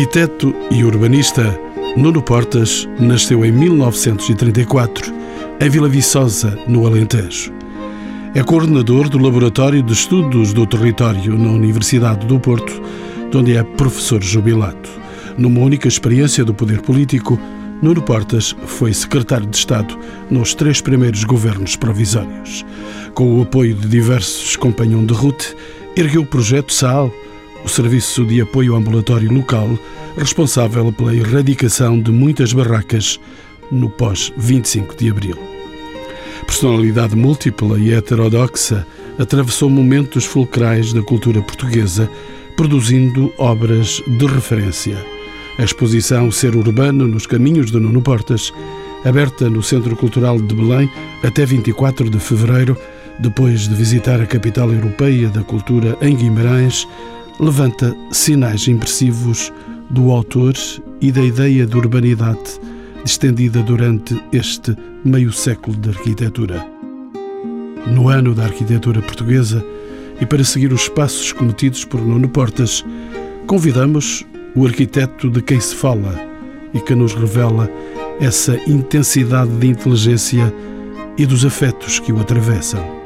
[0.00, 1.60] Arquiteto e urbanista,
[1.94, 5.12] Nuno Portas nasceu em 1934,
[5.60, 7.52] em Vila Viçosa, no Alentejo.
[8.34, 12.80] É coordenador do Laboratório de Estudos do Território na Universidade do Porto,
[13.34, 14.88] onde é professor jubilado.
[15.36, 17.38] Numa única experiência do poder político,
[17.82, 19.98] Nuno Portas foi secretário de Estado
[20.30, 22.64] nos três primeiros governos provisórios.
[23.12, 25.44] Com o apoio de diversos companhões de ruta,
[25.94, 27.12] ergueu o projeto SAL,
[27.64, 29.78] o Serviço de Apoio Ambulatório Local,
[30.16, 33.20] responsável pela erradicação de muitas barracas
[33.70, 35.38] no pós-25 de Abril.
[36.46, 38.86] Personalidade múltipla e heterodoxa,
[39.18, 42.10] atravessou momentos fulcrais da cultura portuguesa,
[42.56, 44.96] produzindo obras de referência.
[45.58, 48.52] A exposição Ser Urbano nos Caminhos de Nuno Portas,
[49.04, 50.90] aberta no Centro Cultural de Belém
[51.22, 52.76] até 24 de fevereiro,
[53.18, 56.88] depois de visitar a capital europeia da cultura em Guimarães,
[57.40, 59.50] levanta sinais impressivos
[59.88, 60.52] do autor
[61.00, 62.60] e da ideia de urbanidade
[63.02, 66.66] estendida durante este meio século de arquitetura.
[67.86, 69.64] No ano da arquitetura portuguesa,
[70.20, 72.84] e para seguir os passos cometidos por Nuno Portas,
[73.46, 76.14] convidamos o arquiteto de quem se fala
[76.74, 77.70] e que nos revela
[78.20, 80.52] essa intensidade de inteligência
[81.16, 82.99] e dos afetos que o atravessam.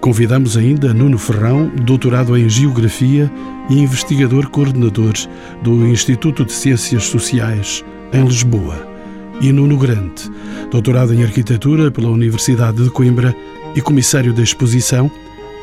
[0.00, 3.30] Convidamos ainda Nuno Ferrão, doutorado em Geografia
[3.68, 5.12] e investigador coordenador
[5.62, 8.88] do Instituto de Ciências Sociais em Lisboa,
[9.42, 10.30] e Nuno Grande,
[10.70, 13.36] doutorado em Arquitetura pela Universidade de Coimbra
[13.74, 15.10] e comissário da exposição,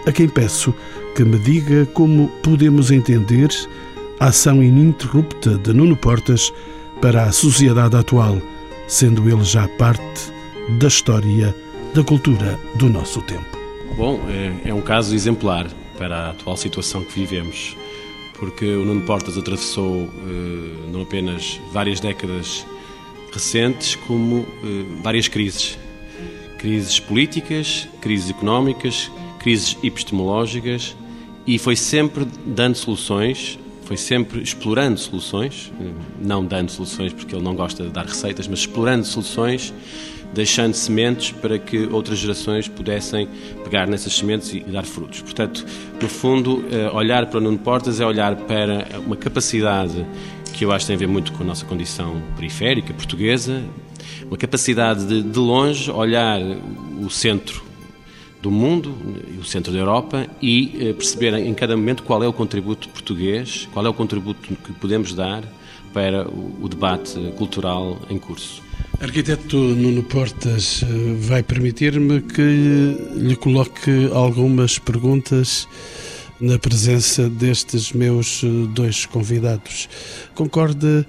[0.05, 0.71] a quem peço
[1.15, 3.49] que me diga como podemos entender
[4.19, 6.53] a ação ininterrupta de Nuno Portas
[7.01, 8.39] para a sociedade atual,
[8.87, 10.31] sendo ele já parte
[10.79, 11.55] da história
[11.95, 13.56] da cultura do nosso tempo.
[13.97, 15.65] Bom, é, é, um caso exemplar
[15.97, 17.75] para a atual situação que vivemos,
[18.35, 22.63] porque o Nuno Portas atravessou eh, não apenas várias décadas
[23.33, 25.79] recentes, como eh, várias crises.
[26.59, 29.09] Crises políticas, crises económicas,
[29.39, 30.95] crises epistemológicas,
[31.47, 35.85] e foi sempre dando soluções, foi sempre explorando soluções, eh,
[36.21, 39.73] não dando soluções porque ele não gosta de dar receitas, mas explorando soluções
[40.33, 43.27] deixando sementes para que outras gerações pudessem
[43.63, 45.21] pegar nessas sementes e dar frutos.
[45.21, 45.65] Portanto,
[46.01, 50.05] no fundo, eh, olhar para o Nuno Portas é olhar para uma capacidade
[50.53, 53.63] que eu acho que tem a ver muito com a nossa condição periférica portuguesa,
[54.25, 56.39] uma capacidade de, de longe, olhar
[56.99, 57.63] o centro
[58.41, 58.95] do mundo,
[59.39, 63.67] o centro da Europa e eh, perceber em cada momento qual é o contributo português,
[63.73, 65.43] qual é o contributo que podemos dar
[65.93, 68.66] para o debate cultural em curso.
[68.99, 75.67] Arquiteto Nuno Portas, eh, vai permitir-me que lhe coloque algumas perguntas
[76.41, 79.87] na presença destes meus eh, dois convidados.
[80.33, 81.05] Concorda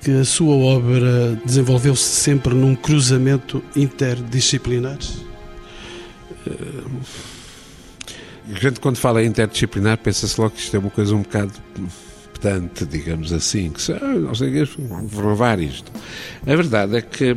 [0.00, 4.98] que a sua obra desenvolveu-se sempre num cruzamento interdisciplinar?
[8.52, 11.52] A gente, quando fala interdisciplinar, pensa-se logo que isto é uma coisa um bocado
[12.44, 15.82] bastante, digamos assim, que são, não sei, foram vários.
[16.46, 17.34] A verdade é que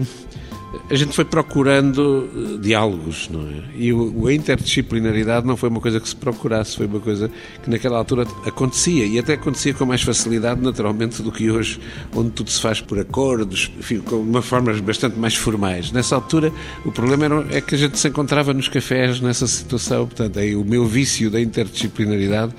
[0.89, 3.63] a gente foi procurando eh, diálogos, não é?
[3.75, 7.31] E o, a interdisciplinaridade não foi uma coisa que se procurasse, foi uma coisa
[7.63, 11.79] que naquela altura acontecia e até acontecia com mais facilidade, naturalmente, do que hoje,
[12.13, 15.91] onde tudo se faz por acordos, enfim, com uma formas bastante mais formais.
[15.91, 16.51] Nessa altura,
[16.83, 20.55] o problema era, é que a gente se encontrava nos cafés nessa situação, portanto, aí
[20.55, 22.53] o meu vício da interdisciplinaridade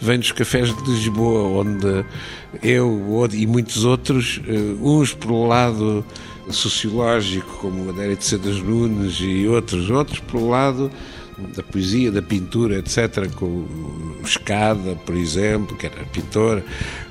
[0.00, 2.04] vem dos cafés de Lisboa, onde
[2.60, 6.04] eu e muitos outros, eh, uns pelo lado
[6.50, 10.90] sociológico, como Adélia de Cedas Nunes e outros, outros pelo lado
[11.54, 13.66] da poesia, da pintura, etc., com
[14.24, 16.62] Escada, por exemplo, que era pintor,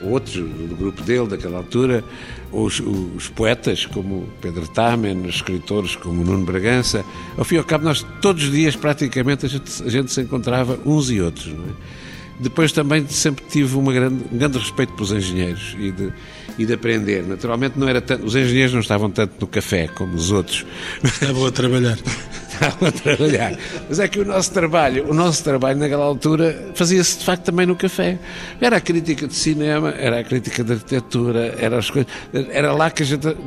[0.02, 2.04] outros do grupo dele daquela altura,
[2.52, 7.04] os, os poetas como Pedro Tamen, os escritores como Nuno Bragança.
[7.38, 10.22] Ao fim e ao cabo, nós todos os dias praticamente a gente, a gente se
[10.22, 11.48] encontrava uns e outros.
[11.48, 12.11] Não é?
[12.40, 16.14] Depois também sempre tive grande, um grande respeito pelos engenheiros e de,
[16.58, 17.24] e de aprender.
[17.24, 20.66] Naturalmente não era tanto, os engenheiros não estavam tanto no café como os outros.
[21.04, 21.98] Estavam a trabalhar.
[22.52, 23.58] estavam a trabalhar.
[23.88, 27.66] Mas é que o nosso trabalho, o nosso trabalho naquela altura fazia-se de facto também
[27.66, 28.18] no café.
[28.60, 32.12] Era a crítica de cinema, era a crítica de arquitetura, era, as coisas,
[32.52, 33.38] era lá que a gente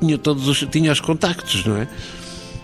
[0.00, 1.88] tinha todos os, tinha os contactos, não é?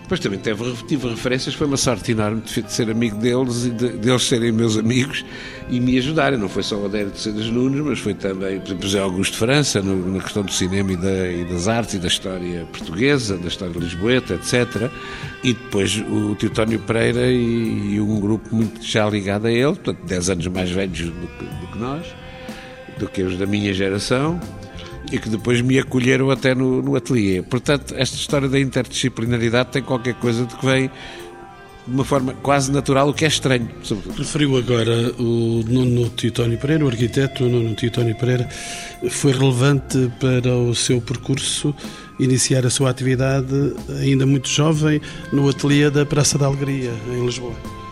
[0.03, 3.89] Depois também teve, tive referências, foi uma sorte enorme de ser amigo deles e de,
[3.93, 5.23] deles serem meus amigos
[5.69, 6.37] e me ajudarem.
[6.37, 9.37] Não foi só o Adélio de Cedas Nunes, mas foi também, por exemplo, José Augusto
[9.37, 13.37] França, no, na questão do cinema e, da, e, das artes e da história portuguesa,
[13.37, 14.91] da história lisboeta, etc.
[15.41, 19.99] E depois o Teutónio Pereira e, e, um grupo muito já ligado a ele, portanto,
[20.05, 22.05] 10 anos mais velhos do, do que nós,
[22.99, 24.37] do que os da minha geração
[25.13, 27.43] e que depois me acolheram até no, no ateliê.
[27.43, 30.89] Portanto, esta história da interdisciplinaridade tem qualquer coisa de que vem
[31.85, 33.69] de uma forma quase natural, o que é estranho.
[34.17, 38.49] Referiu agora o Nuno Titónio Pereira, o arquiteto Nuno Titónio Pereira.
[39.11, 41.75] Foi relevante para o seu percurso
[42.19, 44.99] iniciar a sua atividade ainda muito jovem
[45.31, 47.82] no ateliê da Praça da Alegria, em Lisboa.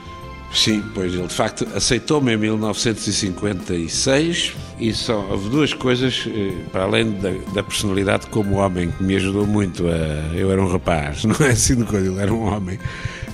[0.54, 6.84] Sim, pois ele de facto aceitou-me em 1956 e só houve duas coisas, eh, para
[6.84, 10.36] além da, da, personalidade como homem, que me ajudou muito a.
[10.36, 12.78] Eu era um rapaz, não é assim de coisa, ele era um homem.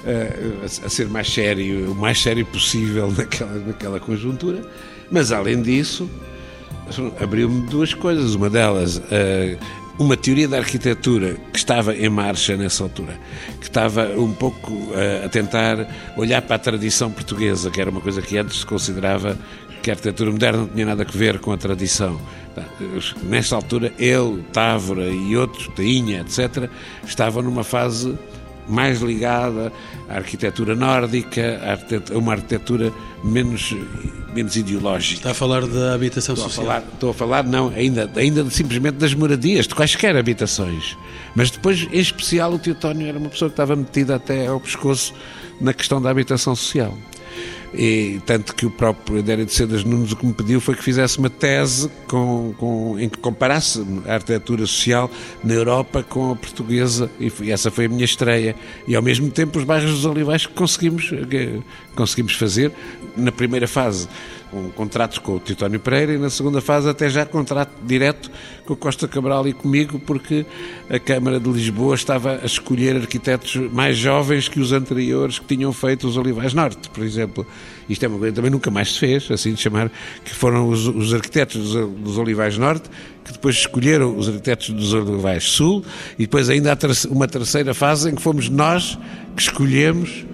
[0.06, 4.62] A, a, ser mais sério, o mais sério possível naquela, naquela conjuntura,
[5.10, 6.08] mas além disso,
[7.20, 8.36] abriu-me duas coisas.
[8.36, 9.02] Uma delas,
[10.00, 13.20] uma teoria da arquitetura que estava em marcha nessa altura,
[13.60, 18.02] que estava um pouco uh, a tentar olhar para a tradição portuguesa, que era uma
[18.02, 19.38] coisa que antes se considerava
[19.82, 22.20] que a arquitetura moderna não tinha nada a ver com a tradição.
[23.24, 26.70] Nessa altura, ele, Távora e outros, Tainha, etc.,
[27.06, 28.18] estavam numa fase
[28.68, 29.72] mais ligada
[30.10, 31.60] à arquitetura nórdica,
[32.14, 32.92] a uma arquitetura
[33.24, 33.76] menos,
[34.34, 35.16] menos ideológica.
[35.16, 36.70] Está a falar da habitação estou social?
[36.70, 40.98] A falar, estou a falar, não, ainda, ainda simplesmente das moradias, de quaisquer habitações.
[41.36, 45.14] Mas depois, em especial, o Teotónio era uma pessoa que estava metida até ao pescoço
[45.62, 46.98] na questão da habitação social.
[47.74, 50.84] E, tanto que o próprio Adério de Cedas Nunes o que me pediu foi que
[50.84, 55.12] fizesse uma tese com, com, em que comparasse a arquitetura social
[55.44, 58.56] na Europa com a portuguesa e, foi, essa foi a minha estreia.
[58.88, 61.62] E ao mesmo tempo os bairros dos Olivais que conseguimos, que
[61.96, 62.72] conseguimos fazer
[63.16, 64.08] na primeira fase
[64.50, 68.32] com contratos com o Titónio Pereira e na segunda fase até já contrato direto
[68.66, 70.46] com o Costa Cabral e comigo porque
[70.90, 75.72] a Câmara de Lisboa estava a escolher arquitetos mais jovens que os anteriores que tinham
[75.74, 77.46] feito os Olivais Norte, por exemplo.
[77.90, 79.90] Isto é uma coisa que também nunca mais se fez, assim de chamar,
[80.24, 82.90] que foram os, os arquitetos dos, dos Olivais Norte
[83.24, 85.84] que depois escolheram os arquitetos dos Olivais Sul
[86.18, 88.98] e depois ainda há uma terceira fase em que fomos nós
[89.36, 90.26] que escolhemos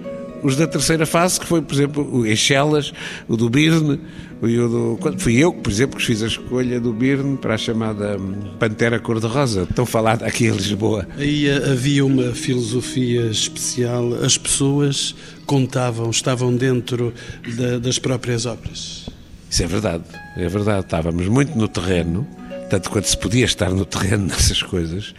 [0.44, 2.92] os da terceira fase, que foi, por exemplo, o Eixelas,
[3.26, 3.98] o do Birne,
[4.42, 8.18] o do, fui eu, por exemplo, que fiz a escolha do Birne para a chamada
[8.18, 11.08] hum, Pantera Cor-de-Rosa, tão falada aqui em Lisboa.
[11.16, 15.14] Aí eh, havia uma filosofia especial, as pessoas
[15.46, 17.14] contavam, estavam dentro
[17.56, 19.08] da, das próprias obras.
[19.48, 20.04] Isso é verdade,
[20.36, 20.84] é verdade.
[20.84, 22.28] Estávamos muito no terreno,
[22.68, 25.14] tanto quanto se podia estar no terreno nessas coisas,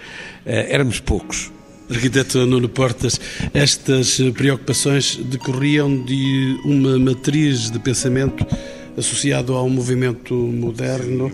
[0.45, 1.54] eh, éramos poucos
[1.89, 3.19] Arquiteto Nuno Portas,
[3.53, 8.45] estas preocupações decorriam de uma matriz de pensamento
[8.97, 11.31] associado ao movimento moderno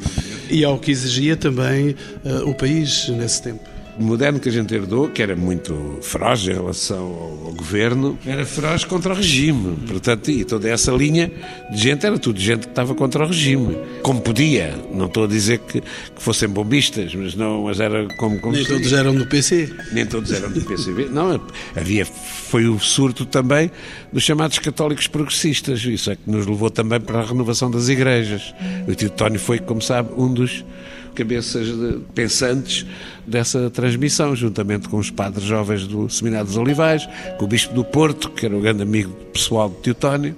[0.50, 1.96] e ao que exigia também
[2.26, 3.71] uh, o país nesse tempo
[4.02, 8.46] moderno que a gente herdou, que era muito feroz em relação ao, ao, governo, era
[8.46, 9.78] feroz contra o regime.
[9.88, 11.32] Portanto, e toda essa linha
[11.72, 13.78] de gente era tudo gente que estava contra o regime.
[14.02, 14.76] Como podia.
[14.94, 18.40] Não estou a dizer que, que fossem bombistas, mas não, mas era como.
[18.40, 19.70] como Nem todos eram do PC.
[19.92, 21.06] Nem todos eram do PCB.
[21.06, 21.40] Não,
[21.76, 22.06] havia.
[22.06, 23.72] Foi o surto também
[24.12, 25.84] dos chamados católicos progressistas.
[25.86, 28.54] Isso é que nos levou também para a renovação das igrejas.
[28.88, 30.64] O tio Tónio foi, como sabe, um dos
[31.14, 31.68] cabeças
[32.14, 32.86] pensantes
[33.26, 37.84] dessa transmissão, juntamente com os padres jovens do Seminário dos Olivais, com o Bispo do
[37.84, 40.36] Porto, que era o grande amigo pessoal de Teotónio,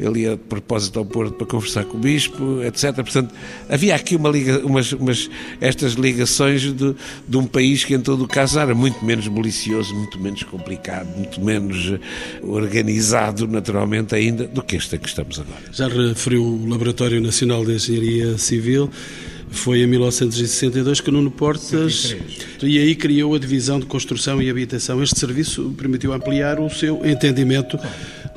[0.00, 2.94] ele ia de propósito ao Porto para conversar com o Bispo, etc.
[2.94, 3.34] Portanto,
[3.68, 6.94] havia aqui uma liga, umas, umas, estas ligações de,
[7.28, 11.06] de um país que, em todo o caso, era muito menos malicioso, muito menos complicado,
[11.16, 12.00] muito menos eh,
[12.42, 15.60] organizado, naturalmente, ainda, do que este em que estamos agora.
[15.70, 18.90] Já referiu o Laboratório Nacional de Engenharia Civil.
[19.50, 22.16] Foi em 1962 que Nuno Portas
[22.62, 25.02] e aí criou a divisão de construção e habitação.
[25.02, 27.78] Este serviço permitiu ampliar o seu entendimento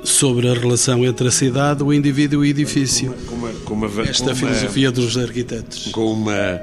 [0.04, 3.14] sobre a relação entre a cidade, o indivíduo e o edifício.
[3.28, 5.92] Com uma, com uma, com uma, Esta filosofia dos arquitetos.
[5.92, 6.60] Com uma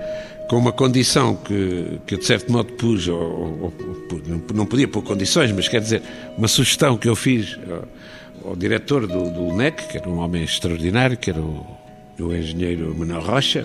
[0.50, 3.75] com uma condição que, que eu de certo modo pus, ou, ou,
[4.11, 6.02] ou, não podia pôr condições, mas quer dizer,
[6.37, 7.57] uma sugestão que eu fiz
[8.45, 11.64] ao, ao diretor do, do NEC, que era um homem extraordinário, que era o,
[12.19, 13.64] o engenheiro Manuel Rocha,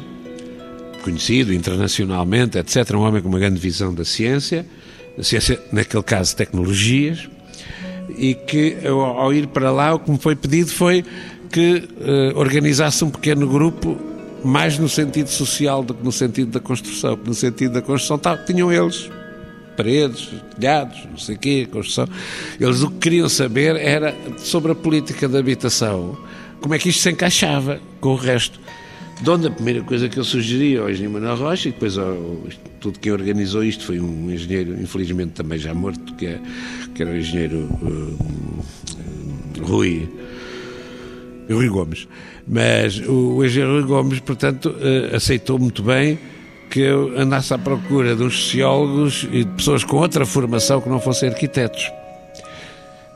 [1.06, 2.96] conhecido internacionalmente, etc.
[2.96, 4.66] Um homem com uma grande visão da ciência,
[5.16, 7.30] da ciência, naquele caso, tecnologias,
[8.18, 11.06] e que ao ir para lá o que me foi pedido foi
[11.52, 13.96] que uh, organizasse um pequeno grupo
[14.44, 18.38] mais no sentido social do que no sentido da construção, no sentido da construção tal,
[18.44, 19.10] tinham eles
[19.78, 22.08] paredes, telhados, não sei o quê, construção.
[22.60, 26.18] Eles o que queriam saber era sobre a política de habitação,
[26.62, 28.60] como é que isto se encaixava com o resto.
[29.22, 32.44] De onde a primeira coisa que eu sugeri ao engenheiro Manuel Rocha, e depois ao,
[32.80, 36.40] tudo quem organizou isto foi um engenheiro, infelizmente também já morto, que, é,
[36.94, 38.18] que era o engenheiro uh,
[39.64, 40.08] Rui,
[41.50, 42.08] Rui Gomes.
[42.48, 46.20] Mas o, o engenheiro Rui Gomes, portanto, uh, aceitou muito bem
[46.70, 50.90] que eu andasse à procura de uns sociólogos e de pessoas com outra formação que
[50.90, 51.90] não fossem arquitetos.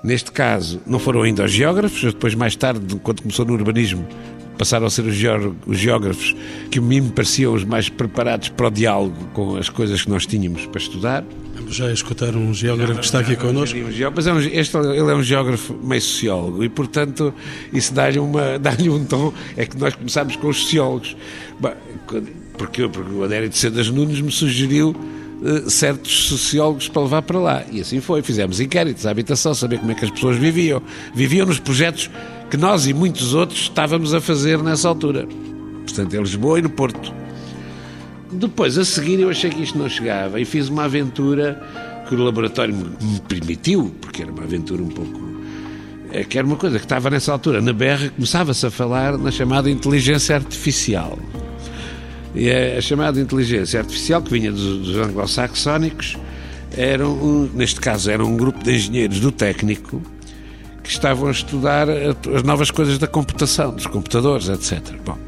[0.02, 4.08] Neste caso, não foram ainda os geógrafos, depois, mais tarde, quando começou no urbanismo,
[4.60, 5.16] passaram a ser os,
[5.78, 6.36] geógrafos
[6.70, 10.10] que a mim me pareciam os mais preparados para o diálogo com as coisas que
[10.10, 11.24] nós tínhamos para estudar.
[11.70, 13.78] Já escutar um geógrafo não, que está aqui connosco.
[14.14, 17.34] Mas é um, este, ele é um geógrafo meio sociólogo e, portanto,
[17.72, 18.20] isso dá-lhe
[18.60, 19.34] dá um tom.
[19.56, 21.16] É que nós começámos com os sociólogos.
[22.58, 27.40] Porque, porque o Adério de Cedas Nunes me sugeriu uh, certos sociólogos para levar para
[27.40, 27.64] lá.
[27.72, 28.22] E assim foi.
[28.24, 30.82] Fizemos inquéritos à habitação, saber como é que as pessoas viviam.
[31.14, 32.10] Viviam nos projetos
[32.50, 35.28] que nós e muitos outros estávamos a fazer nessa altura.
[35.84, 37.14] Portanto, em Lisboa e no Porto.
[38.32, 41.62] Depois, a seguir, eu achei que isto não chegava e fiz uma aventura
[42.08, 45.30] que o laboratório me permitiu, porque era uma aventura um pouco.
[46.12, 49.30] É que era uma coisa que estava nessa altura na BR, começava-se a falar na
[49.30, 51.20] chamada inteligência artificial.
[52.34, 56.18] E a chamada inteligência artificial, que vinha dos, dos anglo-saxónicos,
[56.76, 60.02] era um, neste caso era um grupo de engenheiros do técnico
[60.90, 64.82] que estavam a estudar as novas coisas da computação, dos computadores, etc.
[65.06, 65.20] Bom,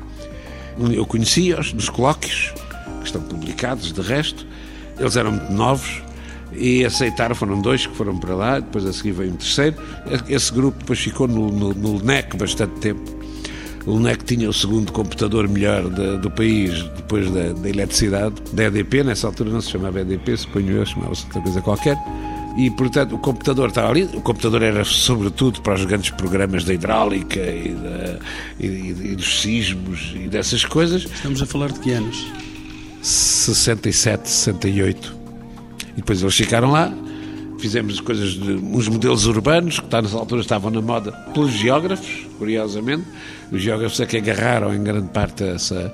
[0.91, 2.51] eu conhecia-os nos colóquios,
[2.99, 4.43] que estão publicados de resto,
[4.97, 6.01] eles eram muito novos
[6.51, 9.77] e aceitaram, foram dois que foram para lá, depois a seguir veio um terceiro.
[10.27, 13.21] Esse grupo depois ficou no, no, no LNEC bastante tempo
[13.85, 18.65] o LNEC tinha o segundo computador melhor de, do país depois da, da, eletricidade, da
[18.65, 21.97] EDP, nessa altura não se chamava EDP, suponho eu, chamava-se outra coisa qualquer.
[22.57, 24.03] E, portanto, o computador estava ali.
[24.13, 28.19] O computador era, sobretudo, para os grandes programas da hidráulica e, da,
[28.59, 31.03] e, e dos sismos e dessas coisas.
[31.03, 32.27] Estamos a falar de que anos?
[33.01, 35.15] 67, 68.
[35.93, 36.93] E depois eles ficaram lá,
[37.59, 43.05] fizemos coisas de uns modelos urbanos que nessa altura estavam na moda pelos geógrafos, curiosamente.
[43.51, 45.93] Os geógrafos é que agarraram em grande parte essa,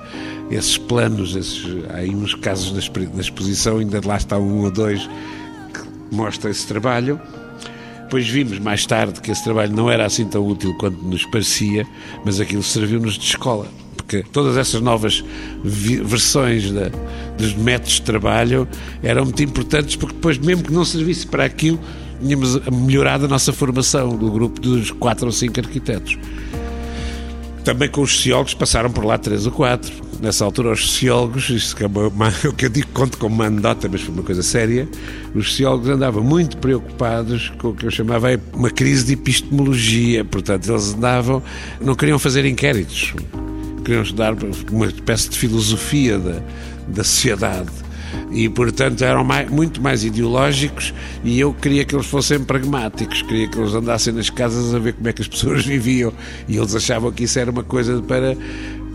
[0.50, 5.08] esses planos, esses, há aí uns casos na exposição, ainda lá está um ou dois
[6.10, 7.20] mostra esse trabalho.
[8.02, 11.86] Depois vimos mais tarde que esse trabalho não era assim tão útil quanto nos parecia,
[12.24, 13.68] mas aquilo serviu-nos de escola
[14.08, 15.22] porque todas essas novas
[15.62, 16.90] versões da,
[17.36, 18.66] dos métodos de trabalho
[19.02, 21.78] eram muito importantes, porque depois, mesmo que não servisse para aquilo,
[22.18, 26.18] tínhamos melhorado a nossa formação do grupo dos quatro ou cinco arquitetos.
[27.62, 29.92] Também com os sociólogos passaram por lá três ou quatro.
[30.20, 33.88] Nessa altura, os sociólogos, isto é uma, o que eu digo conto como uma anedota,
[33.90, 34.88] mas foi uma coisa séria,
[35.34, 40.24] os sociólogos andavam muito preocupados com o que eu chamava uma crise de epistemologia.
[40.24, 41.42] Portanto, eles andavam,
[41.80, 43.14] não queriam fazer inquéritos.
[43.84, 44.34] Queriam estudar
[44.72, 46.42] uma espécie de filosofia da,
[46.88, 47.70] da sociedade.
[48.30, 50.92] E, portanto, eram mais, muito mais ideológicos
[51.24, 54.94] e eu queria que eles fossem pragmáticos, queria que eles andassem nas casas a ver
[54.94, 56.12] como é que as pessoas viviam.
[56.46, 58.36] E eles achavam que isso era uma coisa para,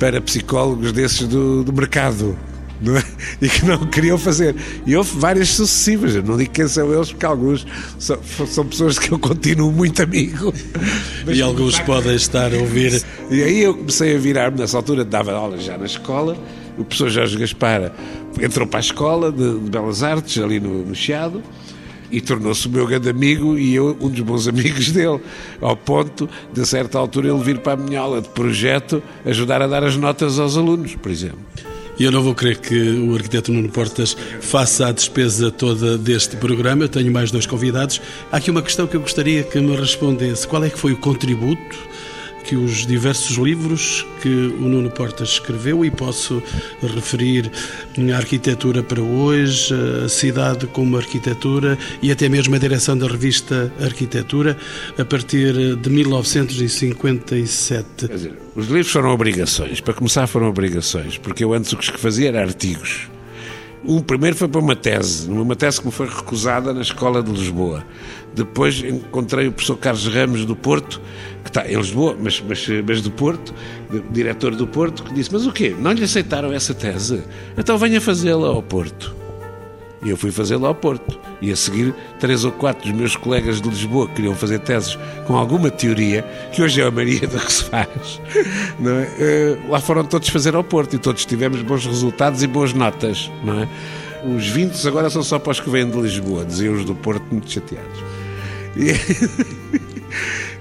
[0.03, 2.37] para psicólogos desses do, do mercado.
[2.83, 3.45] É?
[3.45, 4.53] E que não queriam fazer.
[4.85, 6.13] E houve várias sucessivas.
[6.13, 7.65] Eu não digo quem são eles, porque alguns
[7.97, 10.53] são, são pessoas que eu continuo muito amigo.
[11.25, 13.01] E alguns podem estar a ouvir.
[13.31, 16.37] E aí eu comecei a virar-me, nessa altura dava aulas já na escola.
[16.77, 17.93] O professor Jorge Gaspar
[18.41, 21.41] entrou para a escola de, de Belas Artes, ali no, no Chiado
[22.13, 25.19] e tornou-se o meu grande amigo e eu um dos bons amigos dele,
[25.59, 29.63] ao ponto de, a certa altura, ele vir para a minha aula de projeto ajudar
[29.63, 31.39] a dar as notas aos alunos, por exemplo.
[31.97, 36.35] E eu não vou querer que o arquiteto Nuno Portas faça a despesa toda deste
[36.37, 36.85] programa.
[36.85, 38.01] Eu tenho mais dois convidados.
[38.31, 40.47] Há aqui uma questão que eu gostaria que me respondesse.
[40.47, 41.77] Qual é que foi o contributo
[42.43, 46.41] que os diversos livros que o Nuno Portas escreveu, e posso
[46.81, 47.51] referir
[48.13, 49.73] a arquitetura para hoje,
[50.05, 54.57] a cidade como arquitetura e até mesmo a direção da revista Arquitetura,
[54.97, 58.07] a partir de 1957.
[58.07, 61.97] Quer dizer, os livros foram obrigações, para começar foram obrigações, porque eu antes o que
[61.97, 63.12] fazia era artigos.
[63.85, 67.29] Um primeiro foi para uma tese, uma tese que me foi recusada na Escola de
[67.29, 67.83] Lisboa.
[68.33, 71.01] Depois encontrei o professor Carlos Ramos do Porto,
[71.43, 73.53] que está em Lisboa, mas, mas, mas do Porto,
[74.09, 75.75] diretor do Porto, que disse: Mas o quê?
[75.77, 77.23] Não lhe aceitaram essa tese?
[77.57, 79.13] Então venha fazê-la ao Porto.
[80.01, 81.19] E eu fui fazê-la ao Porto.
[81.43, 84.97] E a seguir, três ou quatro dos meus colegas de Lisboa que queriam fazer teses
[85.27, 86.21] com alguma teoria,
[86.53, 89.59] que hoje é a maioria do que se faz, é?
[89.59, 93.29] Uh, lá foram todos fazer ao Porto e todos tivemos bons resultados e boas notas,
[93.43, 93.67] não é?
[94.23, 97.25] Os 20 agora são só para os que vêm de Lisboa, diziam os do Porto
[97.29, 97.99] muito chateados.
[98.77, 98.93] E,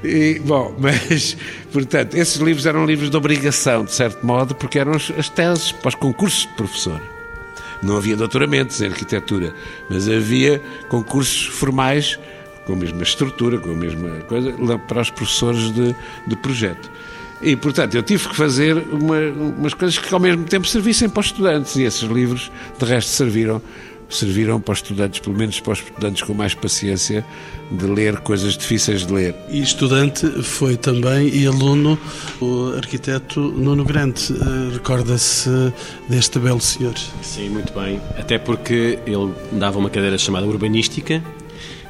[0.35, 1.37] e, bom, mas,
[1.73, 5.91] portanto, esses livros eram livros de obrigação, de certo modo, porque eram as teses para
[5.91, 7.22] os concursos de professor.
[7.83, 9.55] Não havia doutoramentos em arquitetura,
[9.91, 12.19] mas havia concursos formais
[12.65, 14.53] com a mesma estrutura, com a mesma coisa,
[14.87, 15.95] para os professores de,
[16.27, 16.91] de projeto.
[17.43, 21.21] E, portanto, eu tive que fazer uma, umas coisas que ao mesmo tempo servissem para
[21.21, 21.75] os estudantes.
[21.75, 23.61] E esses livros, de resto, serviram
[24.13, 27.25] serviram para os estudantes, pelo menos para os estudantes com mais paciência,
[27.71, 29.35] de ler coisas difíceis de ler.
[29.49, 31.99] E estudante foi também e aluno
[32.41, 34.33] o arquiteto Nuno Grande.
[34.33, 35.51] Eh, recorda-se
[36.09, 36.95] deste belo senhor?
[37.23, 38.01] Sim, muito bem.
[38.19, 41.23] Até porque ele dava uma cadeira chamada Urbanística,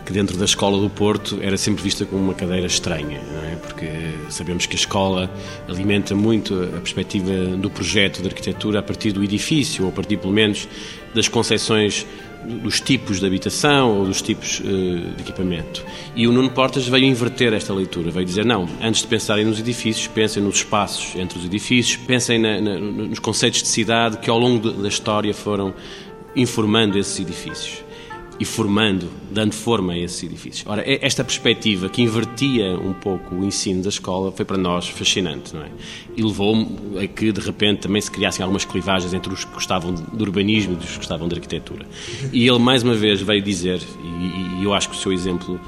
[0.04, 3.56] que dentro da escola do Porto era sempre vista como uma cadeira estranha, é?
[3.56, 3.88] porque
[4.28, 5.30] sabemos que a escola
[5.68, 10.16] alimenta muito a perspectiva do projeto de arquitetura a partir do edifício, ou a partir
[10.16, 10.68] pelo menos
[11.14, 12.06] das concepções
[12.44, 15.84] dos tipos de habitação ou dos tipos uh, de equipamento.
[16.16, 19.60] E o Nuno Portas veio inverter esta leitura, veio dizer, não, antes de pensarem nos
[19.60, 24.28] edifícios, pensem nos espaços entre os edifícios, pensem na, na, nos conceitos de cidade que
[24.28, 25.72] ao longo da história foram
[26.34, 27.84] informando esses edifícios
[28.40, 30.64] e formando, dando forma a esses edifícios.
[30.66, 35.54] Ora, esta perspectiva que invertia um pouco o ensino da escola foi para nós fascinante,
[35.54, 35.70] não é?
[36.16, 36.56] E levou
[37.00, 40.74] a que, de repente, também se criassem algumas clivagens entre os que gostavam de urbanismo
[40.74, 41.86] e os que gostavam de arquitetura.
[42.32, 45.60] E ele, mais uma vez, veio dizer, e, e eu acho que o seu exemplo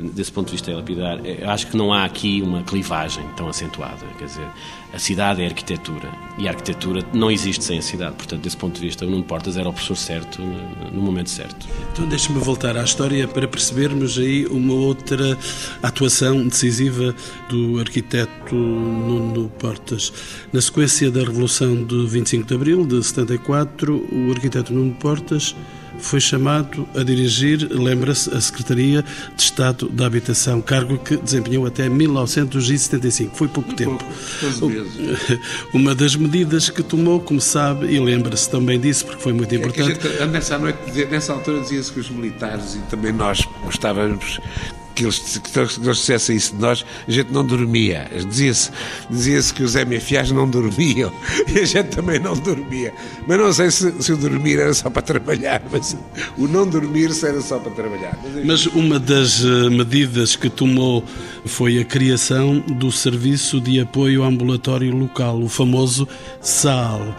[0.00, 1.18] desse ponto de vista é lapidar.
[1.46, 4.06] Acho que não há aqui uma clivagem tão acentuada.
[4.18, 4.46] Quer dizer,
[4.92, 8.16] a cidade é arquitetura e a arquitetura não existe sem a cidade.
[8.16, 10.42] Portanto, desse ponto de vista, o Nuno Portas era o professor certo
[10.92, 11.66] no momento certo.
[11.92, 15.36] Então, deixe-me voltar à história para percebermos aí uma outra
[15.82, 17.14] atuação decisiva
[17.48, 20.12] do arquiteto Nuno Portas.
[20.52, 25.54] Na sequência da Revolução de 25 de Abril de 74, o arquiteto Nuno Portas
[25.98, 29.04] foi chamado a dirigir, lembra-se, a Secretaria
[29.36, 33.36] de Estado da Habitação, cargo que desempenhou até 1975.
[33.36, 34.02] Foi pouco tempo.
[35.72, 39.98] Uma das medidas que tomou, como sabe, e lembra-se também disso, porque foi muito importante.
[40.18, 40.78] É nessa, noite,
[41.10, 44.40] nessa altura dizia-se que os militares e também nós gostávamos
[44.98, 48.10] que eles, que eles dissessem isso de nós, a gente não dormia.
[48.28, 48.70] Dizia-se
[49.08, 51.12] dizia que os MFAs não dormiam
[51.54, 52.92] e a gente também não dormia.
[53.26, 55.96] Mas não sei se, se o dormir era só para trabalhar, mas
[56.36, 58.18] o não dormir era só para trabalhar.
[58.22, 61.04] Mas, mas uma das eh, medidas que tomou
[61.46, 66.08] foi a criação do Serviço de Apoio Ambulatório Local, o famoso
[66.40, 67.14] SAL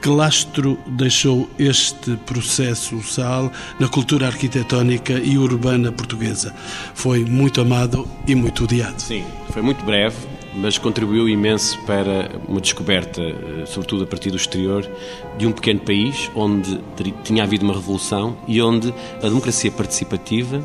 [0.00, 6.54] que lastro deixou este processo SAL na cultura arquitetónica e urbana portuguesa?
[6.94, 9.00] Foi muito amado e muito odiado.
[9.00, 10.16] Sim, foi muito breve,
[10.54, 14.88] mas contribuiu imenso para uma descoberta, eh, sobretudo a partir do exterior,
[15.36, 16.80] de um pequeno país onde
[17.24, 20.64] tinha havido uma revolução e onde a democracia participativa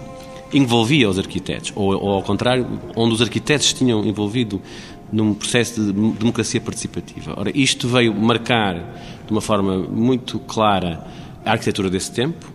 [0.54, 4.62] envolvia os arquitetos, ou, ou ao contrário, onde os arquitetos tinham envolvido
[5.14, 7.36] num processo de democracia participativa.
[7.38, 8.76] Ora, isto veio marcar
[9.26, 11.06] de uma forma muito clara
[11.46, 12.52] a arquitetura desse tempo,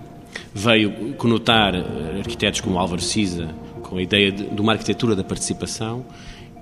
[0.52, 3.48] veio conotar eh, arquitetos como Álvaro Siza
[3.82, 6.04] com a ideia de, de uma arquitetura da participação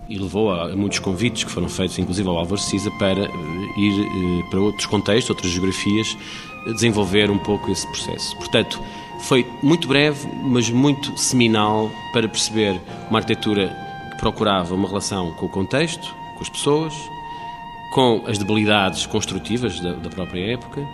[0.09, 3.81] e levou a, a, muitos convites que foram feitos, inclusive ao Álvaro Siza, para uh,
[3.81, 6.17] ir uh, para outros contextos, outras geografias,
[6.75, 8.37] desenvolver um pouco esse processo.
[8.37, 8.81] Portanto,
[9.21, 13.86] foi muito breve, mas muito seminal para perceber uma arquitetura
[14.19, 16.95] procurava uma relação com o contexto, com as pessoas,
[17.91, 20.87] com as debilidades construtivas da, da, própria época.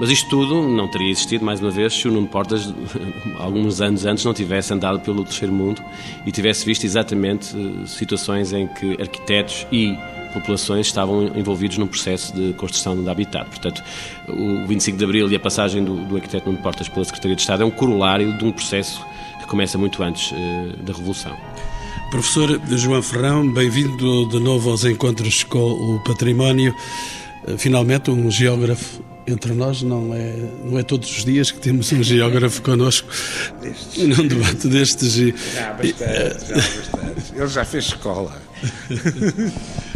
[0.00, 2.72] Mas isto tudo não teria existido, mais uma vez, se o Nuno Portas,
[3.38, 5.82] alguns anos antes, não tivesse andado pelo terceiro mundo
[6.24, 9.94] e tivesse visto exatamente eh, situações em que arquitetos e
[10.32, 13.44] populações estavam envolvidos num processo de construção de habitat.
[13.46, 13.82] Portanto,
[14.28, 17.42] o 25 de Abril e a passagem do, do arquiteto Nuno Portas pela Secretaria de
[17.42, 19.04] Estado é um corolário de um processo
[19.38, 21.36] que começa muito antes uh, da Revolução.
[22.10, 26.74] Professor João Ferrão, bem-vindo de novo aos encontros com o património.
[27.46, 31.92] Eh, finalmente, um geógrafo entre nós, não é, não é todos os dias que temos
[31.92, 33.08] um geógrafo connosco
[33.96, 35.14] num debate destes.
[35.14, 37.32] Já bastante, já bastante.
[37.36, 38.49] Ele já fez escola.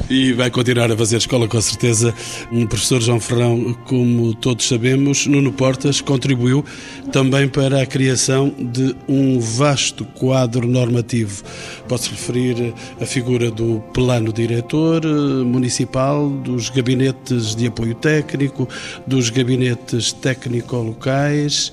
[0.08, 2.14] E vai continuar a fazer escola com certeza.
[2.50, 6.64] O professor João Ferrão, como todos sabemos, Nuno Portas contribuiu
[7.12, 11.42] também para a criação de um vasto quadro normativo.
[11.88, 15.04] Posso referir a figura do plano diretor
[15.44, 18.68] municipal, dos gabinetes de apoio técnico,
[19.06, 21.72] dos gabinetes técnico-locais.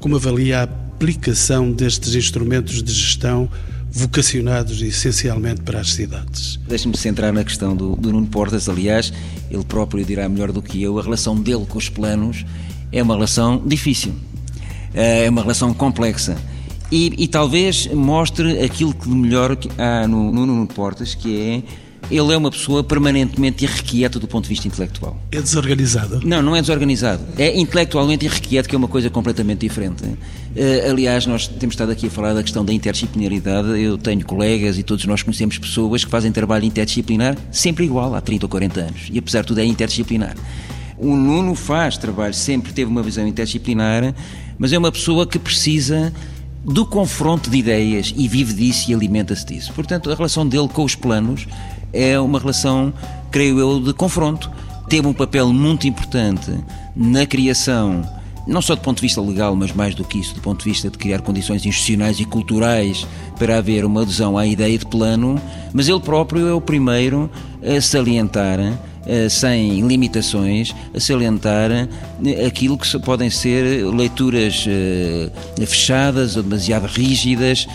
[0.00, 0.62] Como avalia a
[0.98, 3.48] aplicação destes instrumentos de gestão
[3.90, 6.58] vocacionados essencialmente para as cidades.
[6.68, 9.12] Deixe-me centrar na questão do, do Nuno Portas, aliás,
[9.50, 12.44] ele próprio dirá melhor do que eu, a relação dele com os planos
[12.92, 14.14] é uma relação difícil,
[14.94, 16.36] eh, é uma relação complexa.
[16.90, 21.62] E, e talvez mostre aquilo que de melhor há no, no Nuno Portas, que é
[22.10, 25.20] ele é uma pessoa permanentemente irrequieta do ponto de vista intelectual.
[25.30, 26.20] É desorganizado?
[26.24, 27.22] Não, não é desorganizado.
[27.36, 30.04] É intelectualmente irrequieto, que é uma coisa completamente diferente.
[30.04, 33.80] Uh, aliás, nós temos estado aqui a falar da questão da interdisciplinaridade.
[33.80, 38.20] Eu tenho colegas e todos nós conhecemos pessoas que fazem trabalho interdisciplinar sempre igual, há
[38.20, 39.08] 30 ou 40 anos.
[39.12, 40.34] E apesar de tudo é interdisciplinar.
[40.96, 44.14] O Nuno faz trabalho, sempre teve uma visão interdisciplinar,
[44.58, 46.12] mas é uma pessoa que precisa
[46.64, 49.72] do confronto de ideias e vive disso e alimenta-se disso.
[49.72, 51.46] Portanto, a relação dele com os planos
[51.92, 52.92] é uma relação,
[53.30, 54.50] creio eu, de confronto.
[54.88, 56.52] Teve um papel muito importante
[56.96, 58.02] na criação,
[58.46, 60.70] não só do ponto de vista legal, mas mais do que isso, do ponto de
[60.70, 63.06] vista de criar condições institucionais e culturais
[63.38, 65.40] para haver uma adesão à ideia de plano,
[65.72, 67.30] mas ele próprio é o primeiro
[67.62, 68.58] a salientar
[69.30, 75.30] sem limitações, a salientar eh, aquilo que podem ser leituras eh,
[75.66, 77.66] fechadas ou demasiado rígidas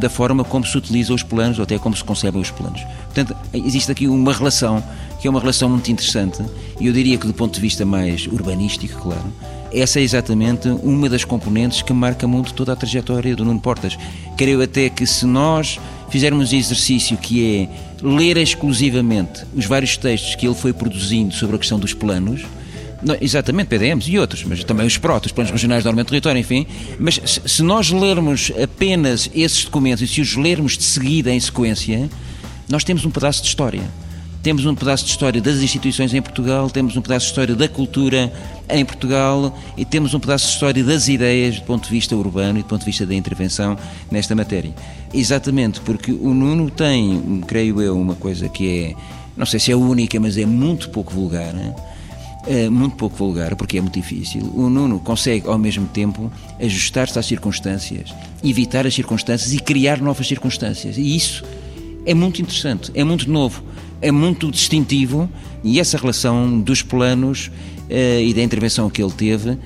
[0.00, 2.82] da forma como se utilizam os planos ou até como se concebem os planos.
[3.04, 4.82] Portanto, existe aqui uma relação
[5.20, 6.42] que é uma relação muito interessante
[6.80, 9.32] e eu diria que do ponto de vista mais urbanístico, claro,
[9.72, 13.96] essa é exatamente uma das componentes que marca muito toda a trajetória do Nuno Portas.
[14.36, 20.34] Creio até que se nós fizermos um exercício que é ler exclusivamente os vários textos
[20.34, 22.42] que ele foi produzindo sobre a questão dos planos,
[23.02, 26.38] não, exatamente, PDMs e outros, mas também os PROT, os Planos Regionais de Ordenamento Território,
[26.38, 26.66] enfim.
[26.98, 31.40] Mas se, se nós lermos apenas esses documentos e se os lermos de seguida em
[31.40, 32.08] sequência,
[32.68, 33.82] nós temos um pedaço de história.
[34.42, 37.68] Temos um pedaço de história das instituições em Portugal, temos um pedaço de história da
[37.68, 38.32] cultura
[38.68, 42.58] em Portugal e temos um pedaço de história das ideias do ponto de vista urbano
[42.58, 43.78] e do ponto de vista da intervenção
[44.10, 44.74] nesta matéria.
[45.14, 48.94] Exatamente, porque o Nuno tem, creio eu, uma coisa que é,
[49.36, 51.54] não sei se é única, mas é muito pouco vulgar.
[52.44, 54.42] É muito pouco vulgar, porque é muito difícil.
[54.56, 60.26] O Nuno consegue, ao mesmo tempo, ajustar-se às circunstâncias, evitar as circunstâncias e criar novas
[60.26, 60.98] circunstâncias.
[60.98, 61.44] E isso
[62.04, 63.62] é muito interessante, é muito novo
[64.02, 65.30] é muito distintivo
[65.62, 67.46] e essa relação dos planos
[67.88, 69.56] uh, e da intervenção que ele teve,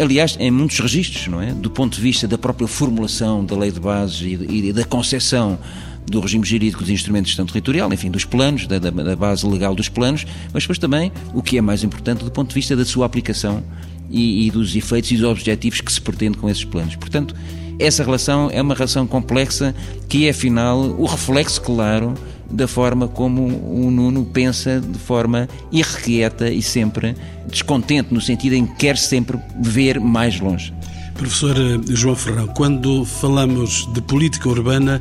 [0.00, 1.52] aliás, em muitos registros, não é?
[1.52, 5.58] Do ponto de vista da própria formulação da lei de bases e, e da concepção
[6.06, 9.44] do regime jurídico dos instrumentos de gestão territorial, enfim, dos planos, da, da, da, base
[9.46, 12.76] legal dos planos, mas depois também, o que é mais importante, do ponto de vista
[12.76, 13.64] da sua aplicação
[14.08, 16.94] e, e dos efeitos e dos objetivos que se pretende com esses planos.
[16.94, 17.34] Portanto,
[17.78, 19.74] essa relação é uma relação complexa
[20.08, 22.14] que é, afinal, o reflexo claro
[22.50, 27.16] da forma como o Nuno pensa de forma irrequieta e sempre
[27.48, 30.72] descontente, no sentido em que quer sempre ver mais longe.
[31.14, 35.00] Professor eh, João Ferrão, quando falamos de política urbana,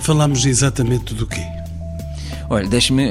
[0.00, 1.42] falamos exatamente do quê?
[2.50, 3.10] Olha, deixe-me.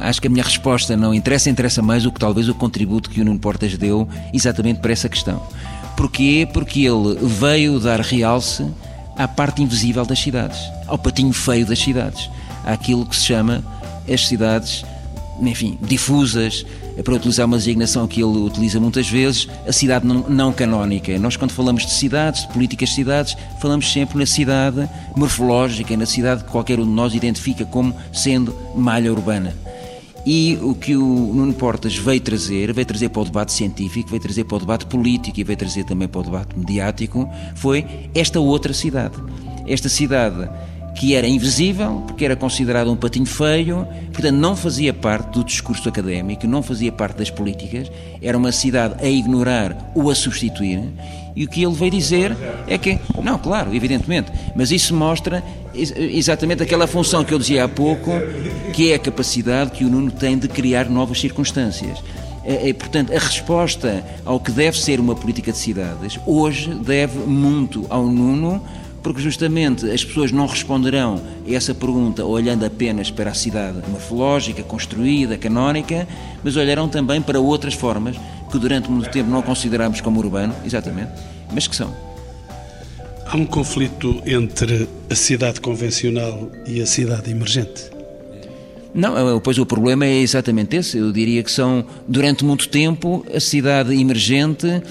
[0.00, 3.20] acho que a minha resposta não interessa, interessa mais o que talvez o contributo que
[3.20, 5.42] o Nuno Portas deu exatamente para essa questão.
[5.98, 6.48] Porquê?
[6.52, 8.64] Porque ele veio dar realce
[9.16, 10.56] à parte invisível das cidades,
[10.86, 12.30] ao patinho feio das cidades
[12.64, 13.64] àquilo que se chama
[14.08, 14.84] as cidades,
[15.40, 16.64] enfim, difusas,
[17.02, 21.18] para utilizar uma designação que ele utiliza muitas vezes, a cidade não, não, canónica.
[21.18, 26.06] Nós, quando falamos de cidades, de políticas de cidades, falamos sempre na cidade morfológica, na
[26.06, 29.52] cidade que qualquer um de nós identifica como sendo malha urbana.
[30.30, 34.20] E o que o Nuno Portas veio trazer, veio trazer para o debate científico, veio
[34.20, 38.38] trazer para o debate político e veio trazer também para o debate mediático, foi esta
[38.38, 39.16] outra cidade.
[39.66, 40.46] Esta cidade
[40.98, 45.88] que era invisível, porque era considerado um patinho feio, portanto não fazia parte do discurso
[45.88, 47.88] académico, não fazia parte das políticas,
[48.20, 50.82] era uma cidade a ignorar ou a substituir.
[51.36, 55.40] E o que ele veio dizer é que, não, claro, evidentemente, mas isso mostra
[55.72, 58.10] exatamente aquela função que eu dizia há pouco,
[58.72, 62.02] que é a capacidade que o Nuno tem de criar novas circunstâncias.
[62.44, 67.18] É, é, portanto, a resposta ao que deve ser uma política de cidades hoje deve
[67.18, 68.60] muito ao Nuno
[69.02, 74.62] porque justamente as pessoas não responderão a essa pergunta olhando apenas para a cidade morfológica,
[74.62, 76.06] construída, canónica,
[76.42, 78.16] mas olharão também para outras formas
[78.50, 81.12] que durante muito tempo não consideramos como urbano, exatamente,
[81.52, 81.94] mas que são.
[83.26, 87.90] Há um conflito entre a cidade convencional e a cidade emergente?
[88.94, 90.96] Não, pois o problema é exatamente esse.
[90.96, 94.82] Eu diria que são, durante muito tempo, a cidade emergente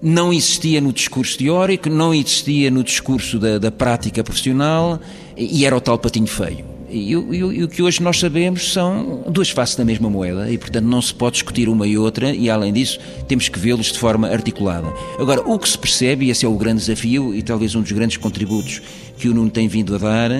[0.00, 5.00] não existia no discurso teórico, não existia no discurso da, da prática profissional
[5.36, 6.76] e era o tal patinho feio.
[6.88, 10.56] E, e, e, o que hoje nós sabemos são duas faces da mesma moeda e,
[10.56, 13.98] portanto, não se pode discutir uma e outra e, além disso, temos que vê-los de
[13.98, 14.86] forma articulada.
[15.18, 17.92] Agora, o que se percebe, e esse é o grande desafio e talvez um dos
[17.92, 18.80] grandes contributos
[19.18, 20.30] que o Nuno tem vindo a dar,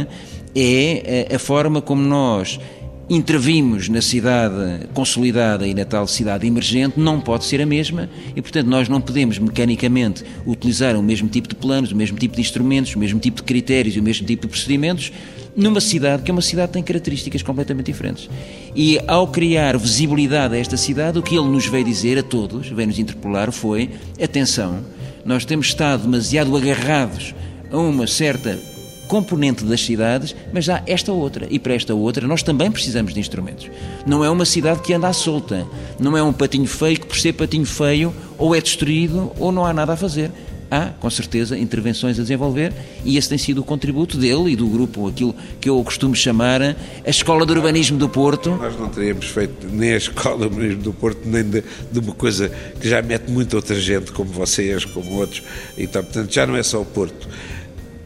[0.55, 2.61] é a, a forma como nós
[3.09, 8.43] intervimos na cidade consolidada e na tal cidade emergente não pode ser a mesma e,
[8.43, 12.41] portanto, nós não podemos mecanicamente utilizar o mesmo tipo de planos, o mesmo tipo de
[12.41, 15.13] instrumentos, o mesmo tipo de critérios e o mesmo tipo de procedimentos
[15.55, 18.29] numa cidade que é uma cidade que tem características completamente diferentes.
[18.75, 22.69] E ao criar visibilidade a esta cidade, o que ele nos veio dizer a todos,
[22.69, 23.91] veio nos interpelar, foi:
[24.23, 24.81] atenção,
[25.25, 27.35] nós temos estado demasiado agarrados
[27.71, 28.59] a uma certa
[29.07, 31.47] componente das cidades, mas há esta outra.
[31.51, 33.71] E para esta outra nós também precisamos de instrumentos.
[34.07, 35.67] Não é uma cidade que anda à solta.
[35.99, 39.65] Não é um patinho feio que, por ser patinho feio, ou é destruído ou não
[39.65, 40.31] há nada a fazer.
[40.69, 42.73] Há, com certeza, intervenções a desenvolver
[43.05, 46.61] e esse tem sido o contributo dele e do grupo, aquilo que eu costumo chamar
[46.61, 46.75] a
[47.09, 48.51] Escola de Urbanismo do Porto.
[48.51, 52.13] Nós não teríamos feito nem a Escola de Urbanismo do Porto, nem de, de uma
[52.13, 55.45] coisa que já mete muita outra gente, como vocês, como outros,
[55.79, 57.29] então, portanto já não é só o Porto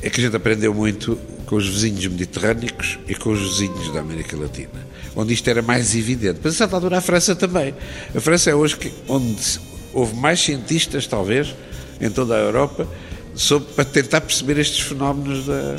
[0.03, 4.01] é que a gente aprendeu muito com os vizinhos mediterrâneos e com os vizinhos da
[4.01, 6.41] América Latina, onde isto era mais evidente.
[6.43, 7.75] Mas a certa altura a França também.
[8.15, 9.61] A França é hoje que, onde
[9.93, 11.55] houve mais cientistas, talvez,
[12.01, 12.89] em toda a Europa,
[13.35, 15.77] sobre, para tentar perceber estes fenómenos da,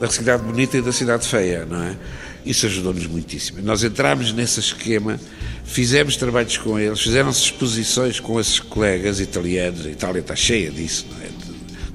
[0.00, 1.96] da cidade bonita e da cidade feia, não é?
[2.44, 3.62] Isso ajudou-nos muitíssimo.
[3.62, 5.18] Nós entramos nesse esquema,
[5.64, 11.06] fizemos trabalhos com eles, fizeram-se exposições com esses colegas italianos, a Itália está cheia disso,
[11.10, 11.33] não é?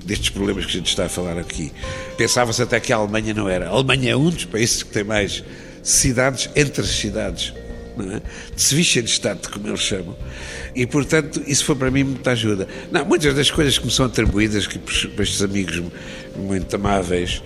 [0.10, 1.72] Destes problemas que a gente está a falar aqui.
[2.18, 3.68] Pensava-se até que a Alemanha não era.
[3.68, 5.44] A Alemanha é um dos países que tem mais
[5.84, 7.54] cidades entre as cidades,
[7.96, 8.22] não é?
[8.60, 10.18] Zwischenstadt, como eles chamam.
[10.76, 12.68] E, portanto, isso foi para mim muita ajuda.
[12.92, 15.82] Não, muitas das coisas que me são atribuídas, que por estes amigos
[16.36, 17.44] muito amáveis,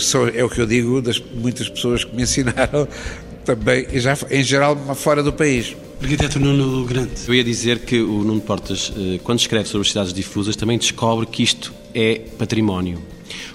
[0.00, 2.86] sou, é o que eu digo das muitas pessoas que me ensinaram
[3.44, 5.74] também, já em geral fora do país.
[6.00, 7.12] Arquiteto Nuno Grande.
[7.26, 10.76] Eu ia dizer que o Nuno Portas, eh, quando escreve sobre as cidades difusas, também
[10.78, 13.00] descobre que isto é património.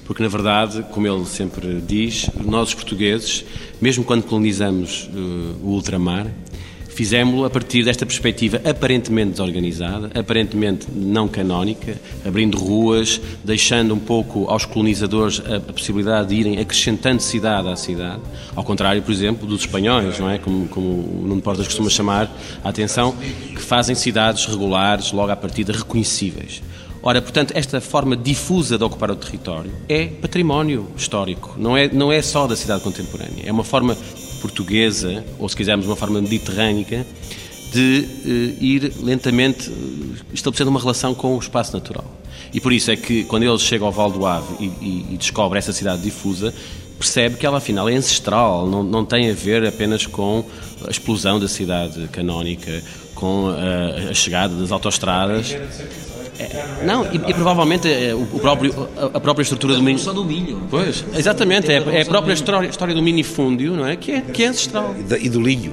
[0.05, 3.45] Porque, na verdade, como ele sempre diz, nós os portugueses,
[3.79, 6.27] mesmo quando colonizamos uh, o ultramar,
[7.01, 14.47] fizemos-lo a partir desta perspectiva aparentemente desorganizada, aparentemente não canónica, abrindo ruas, deixando um pouco
[14.47, 18.21] aos colonizadores a, a, possibilidade de irem acrescentando cidade à cidade,
[18.55, 20.37] ao contrário, por exemplo, dos espanhóis, não é?
[20.37, 22.31] Como, como o Nuno Portas costuma chamar
[22.63, 26.61] a atenção, que fazem cidades regulares, logo à partida reconhecíveis.
[27.01, 32.11] Ora, portanto, esta forma difusa de ocupar o território é património histórico, não é, não
[32.11, 33.97] é só da cidade contemporânea, é uma forma
[34.41, 37.05] portuguesa, ou se quisermos uma forma mediterrânica,
[37.71, 42.05] de uh, ir lentamente uh, estabelecendo uma relação com o espaço natural.
[42.53, 45.17] E por isso é que, quando ele chega ao Val do Ave e, e, e
[45.17, 46.53] descobre essa cidade difusa,
[46.97, 50.43] percebe que ela afinal é ancestral, não, não tem a ver apenas com
[50.85, 52.83] a explosão da cidade canónica,
[53.15, 55.55] com a, a chegada das autoestradas.
[56.41, 59.99] É, não, e, e provavelmente é, o, o, próprio, a, própria estrutura do milho.
[60.13, 60.63] do milho.
[60.69, 63.95] Pois, exatamente, é, é a própria história, história do minifúndio, não é?
[63.95, 64.95] Que é, que é ancestral.
[65.19, 65.71] E do linho.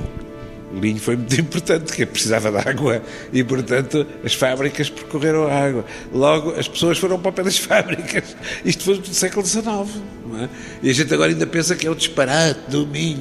[0.75, 3.03] O linho foi muito importante, porque precisava de água
[3.33, 5.85] e, portanto, as fábricas percorreram a água.
[6.13, 8.37] Logo, as pessoas foram para o pé das fábricas.
[8.65, 9.65] Isto foi do século XIX.
[9.65, 10.49] Não é?
[10.83, 13.19] E a gente agora ainda pensa que é o disparate do Minho,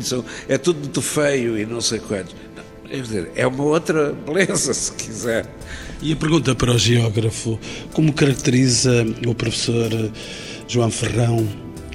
[0.50, 2.36] é tudo muito feio e não sei quantos.
[2.90, 5.46] Dizer, é uma outra beleza, se quiser.
[6.02, 7.60] E a pergunta para o geógrafo:
[7.94, 9.90] como caracteriza o professor
[10.68, 11.48] João Ferrão,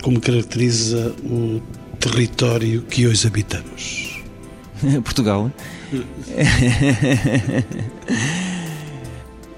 [0.02, 1.62] como caracteriza o
[2.00, 4.20] território que hoje habitamos?
[5.04, 5.50] Portugal.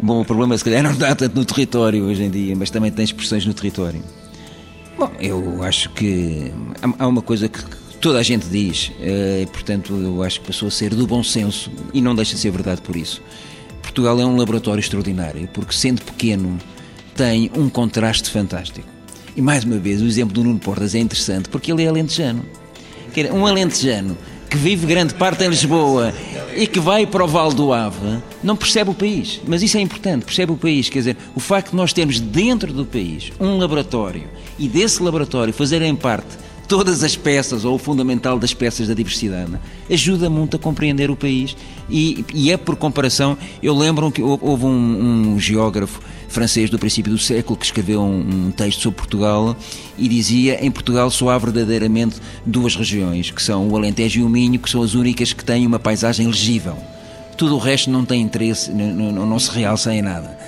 [0.00, 2.90] Bom, o problema se calhar não está tanto no território hoje em dia, mas também
[2.90, 4.02] tem expressões no território.
[4.98, 6.52] Bom, eu acho que
[6.98, 7.60] há uma coisa que
[8.00, 11.22] toda a gente diz, eh, e portanto eu acho que passou a ser do bom
[11.22, 13.22] senso e não deixa de ser verdade por isso.
[13.84, 16.58] Portugal é um laboratório extraordinário, porque sendo pequeno
[17.14, 18.88] tem um contraste fantástico.
[19.36, 22.44] E mais uma vez, o exemplo do Nuno Portas é interessante, porque ele é alentejano.
[23.32, 24.16] Um alentejano
[24.50, 26.12] que vive grande parte em Lisboa
[26.56, 29.40] e que vai para o Val do Ave, não percebe o país.
[29.46, 30.88] Mas isso é importante, percebe o país.
[30.88, 34.24] Quer dizer, o facto de nós termos dentro do país um laboratório
[34.58, 39.52] e desse laboratório fazerem parte todas as peças, ou o fundamental das peças da diversidade,
[39.90, 41.56] ajuda muito a compreender o país
[41.88, 47.12] e, e é por comparação, eu lembro que houve um, um, geógrafo francês do princípio
[47.12, 49.56] do século que escreveu um, um, texto sobre Portugal
[49.96, 54.28] e dizia em Portugal só há verdadeiramente duas regiões, que são o Alentejo e o
[54.28, 56.76] Minho, que são as únicas que têm uma paisagem legível.
[57.36, 60.38] Tudo o resto não tem interesse, não, não, não se realça em nada.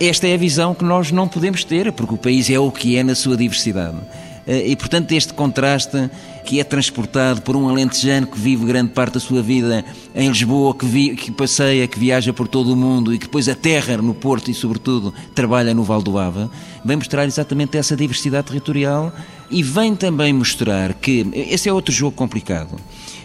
[0.00, 2.96] Esta é a visão que nós não podemos ter, porque o país é o que
[2.96, 3.96] é na sua diversidade.
[4.46, 6.10] Eh, e, portanto, este contraste
[6.44, 10.74] que é transportado por um alentejano que vive grande parte da sua vida em Lisboa,
[10.74, 14.14] que, vi, que passeia, que viaja por todo o mundo e que depois aterra no
[14.14, 16.50] Porto e, sobretudo, trabalha no Val do Ava,
[16.84, 19.12] vem mostrar exatamente essa diversidade territorial
[19.50, 22.76] e vem também mostrar que esse é outro jogo complicado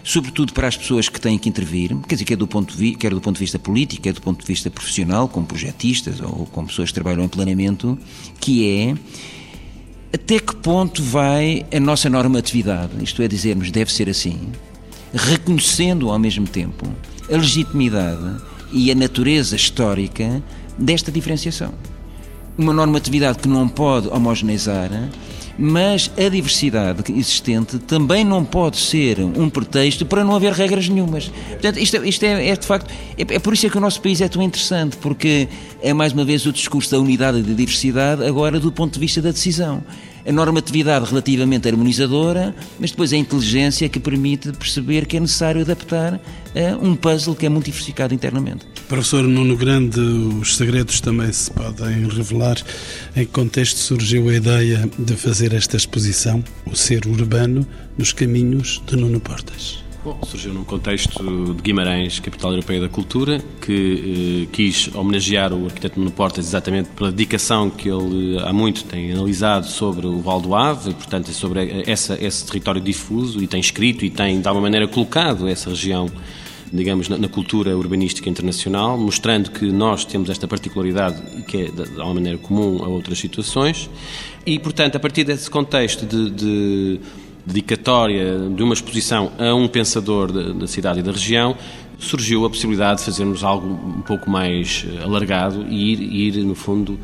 [0.04, 3.12] sobretudo para as pessoas que têm que intervir, quer dizer, quer do ponto de, quer
[3.12, 6.66] do ponto de vista político, quer do ponto de vista profissional, como projetistas ou como
[6.66, 7.98] pessoas que trabalham em planeamento,
[8.40, 8.94] que é
[10.12, 14.52] até que ponto vai a nossa normatividade, isto é dizermos deve ser assim,
[15.12, 16.86] reconhecendo ao mesmo tempo
[17.30, 18.36] a legitimidade
[18.72, 20.42] e a natureza histórica
[20.78, 21.72] desta diferenciação.
[22.56, 24.90] Uma normatividade que não pode homogeneizar
[25.58, 31.28] mas a diversidade existente também não pode ser um pretexto para não haver regras nenhumas.
[31.48, 34.00] Portanto, isto, isto é, é, de facto, é, é, por isso é que o nosso
[34.00, 35.48] país é tão interessante, porque
[35.82, 39.00] é mais uma vez o discurso da unidade e da diversidade, agora do ponto de
[39.00, 39.82] vista da decisão
[40.28, 46.20] a normatividade relativamente harmonizadora, mas depois a inteligência que permite perceber que é necessário adaptar
[46.54, 48.66] a um puzzle que é muito diversificado internamente.
[48.88, 52.56] Professor Nuno Grande, os segredos também se podem revelar.
[53.16, 58.82] Em que contexto surgiu a ideia de fazer esta exposição, o ser urbano, nos caminhos
[58.86, 59.87] de Nuno Portas?
[60.08, 65.66] Bom, surgiu num contexto de Guimarães, capital europeia da cultura, que eh, quis homenagear o
[65.66, 70.40] arquiteto Nuno Portas exatamente pela dedicação que ele há muito tem analisado sobre o Val
[70.40, 74.48] do Ave, e, portanto, sobre essa, esse território difuso, e tem escrito e tem, de
[74.48, 76.10] alguma maneira, colocado essa região
[76.72, 81.70] digamos, na, na, cultura urbanística internacional, mostrando que nós temos esta particularidade que é, de,
[81.70, 83.88] de alguma maneira, comum a outras situações.
[84.46, 87.00] E, portanto, a partir desse contexto de, de
[87.48, 91.56] dedicatória de uma exposição a um pensador da, cidade e da região,
[91.98, 96.54] surgiu a possibilidade de fazermos algo um pouco mais eh, alargado e ir, ir no
[96.54, 96.98] fundo,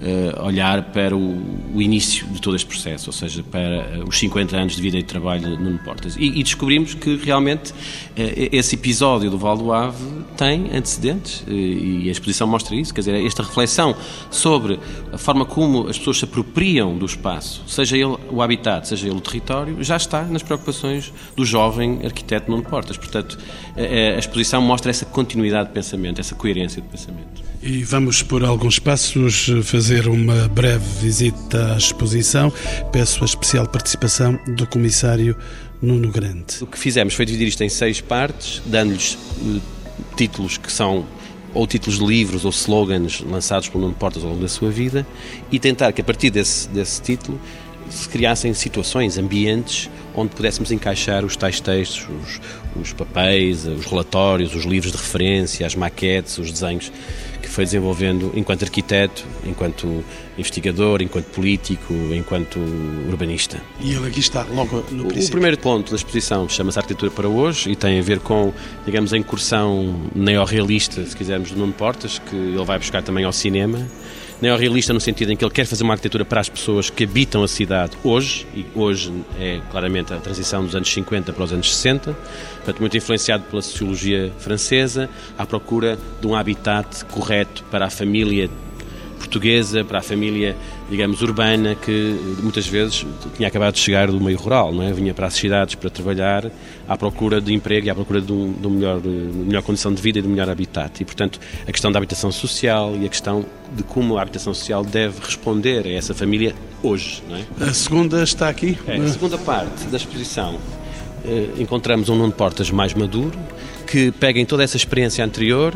[0.00, 4.18] uh, olhar para o, o, início de todo este processo, ou seja, para uh, os
[4.18, 6.16] 50 anos de vida e de trabalho de Nuno Portas.
[6.16, 7.74] E, e descobrimos que realmente uh,
[8.16, 10.04] esse episódio do Val do Ave
[10.36, 13.96] tem antecedentes e a exposição mostra isso, quer dizer, esta reflexão
[14.30, 14.78] sobre
[15.12, 19.16] a forma como as pessoas se apropriam do espaço, seja ele o habitat, seja ele
[19.16, 22.96] o território, já está nas preocupações do jovem arquiteto Nuno Portas.
[22.96, 23.38] Portanto,
[23.76, 27.47] a exposição mostra essa continuidade de pensamento, essa coerência de pensamento.
[27.60, 32.52] E vamos por alguns passos fazer uma breve visita à exposição.
[32.92, 35.36] Peço a especial participação do comissário
[35.82, 36.62] Nuno Grande.
[36.62, 39.60] O que fizemos foi dividir isto em seis partes, dando-lhes uh,
[40.16, 41.04] títulos que são
[41.52, 45.04] ou títulos de livros ou slogans lançados por Nuno Portas ao longo da sua vida
[45.50, 47.40] e tentar que a partir desse, desse título
[47.90, 52.40] se criassem situações, ambientes onde pudéssemos encaixar os tais textos, os,
[52.80, 56.92] os papéis, os relatórios, os livros de referência, as maquetes, os desenhos
[57.58, 60.04] foi desenvolvendo enquanto arquiteto, enquanto
[60.38, 62.56] investigador, enquanto político, enquanto
[63.08, 63.60] urbanista.
[63.80, 65.26] E ele aqui está, logo no princípio.
[65.26, 68.52] O primeiro ponto da exposição chama-se Arquitetura para Hoje e tem a ver com,
[68.86, 73.32] digamos, a incursão neorrealista, se quisermos, de Nuno Portas, que ele vai buscar também ao
[73.32, 73.88] cinema
[74.40, 77.42] neorrealista no sentido em que ele quer fazer uma arquitetura para as pessoas que habitam
[77.42, 81.74] a cidade hoje, e hoje é claramente a transição dos anos 50 para os anos
[81.74, 82.12] 60,
[82.56, 88.48] portanto, muito influenciado pela sociologia francesa, à procura de um habitat correto para a família
[89.18, 90.56] portuguesa, para a família,
[90.88, 94.92] digamos, urbana, que muitas vezes tinha acabado de chegar do meio rural, não é?
[94.92, 96.50] vinha para as cidades para trabalhar
[96.88, 99.92] à procura de emprego e à procura de, um, de, um melhor, de melhor condição
[99.92, 101.00] de vida e de um melhor habitat.
[101.00, 104.82] E, portanto, a questão da habitação social e a questão de como a habitação social
[104.82, 107.22] deve responder a essa família hoje.
[107.28, 107.44] Não é?
[107.60, 108.78] A segunda está aqui?
[108.86, 110.58] É, a segunda parte da exposição
[111.24, 113.38] eh, encontramos um Nuno Portas mais maduro,
[113.86, 115.74] que pega em toda essa experiência anterior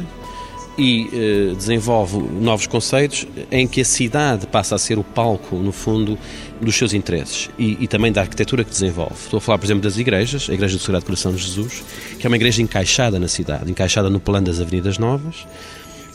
[0.77, 5.73] e eh, desenvolve novos conceitos em que a cidade passa a ser o palco, no
[5.73, 6.19] fundo,
[6.61, 9.15] dos seus interesses e, e, também da arquitetura que desenvolve.
[9.15, 11.83] Estou a falar, por exemplo, das igrejas, a Igreja do Sagrado Coração de Jesus,
[12.19, 15.47] que é uma igreja encaixada na cidade, encaixada no plano das Avenidas Novas,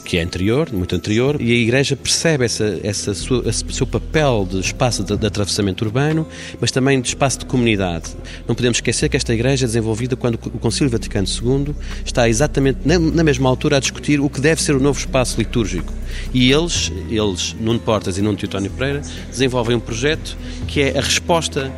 [0.07, 4.47] que é anterior, muito anterior, e a Igreja percebe essa, essa sua, esse seu papel
[4.49, 6.25] de espaço de, de, atravessamento urbano,
[6.61, 8.15] mas também de espaço de comunidade.
[8.47, 12.79] Não podemos esquecer que esta Igreja é desenvolvida quando o Concílio Vaticano II está exatamente
[12.85, 15.91] na, na mesma altura a discutir o que deve ser o novo espaço litúrgico.
[16.33, 20.37] E eles, eles, Nuno Portas e Nuno Teutónio Pereira, desenvolvem um projeto
[20.69, 21.69] que é a resposta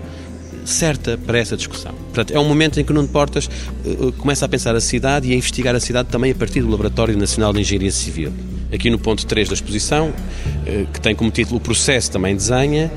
[0.69, 1.93] certa para essa discussão.
[1.93, 3.49] Portanto, é um momento em que Nuno Portas
[3.85, 6.69] uh, começa a pensar a cidade e a investigar a cidade também a partir do
[6.69, 8.31] Laboratório Nacional de Engenharia Civil.
[8.71, 12.91] Aqui no ponto 3 da exposição, uh, que tem como título O Processo também desenha,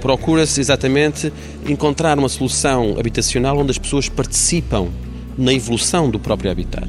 [0.00, 1.32] procura-se exatamente
[1.68, 4.88] encontrar uma solução habitacional onde as pessoas participam
[5.36, 6.88] na evolução do próprio habitat.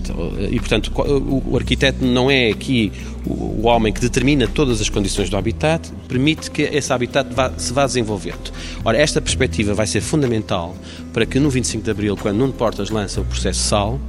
[0.50, 2.92] E, portanto, o arquiteto não é aqui
[3.26, 7.74] o homem que determina todas as condições do habitat, permite que esse habitat vá, se
[7.74, 8.52] vá desenvolvendo.
[8.86, 10.76] Ora, esta perspectiva vai ser fundamental
[11.12, 14.00] para que no 25 de Abril, quando Nuno Portas lança o processo SAL,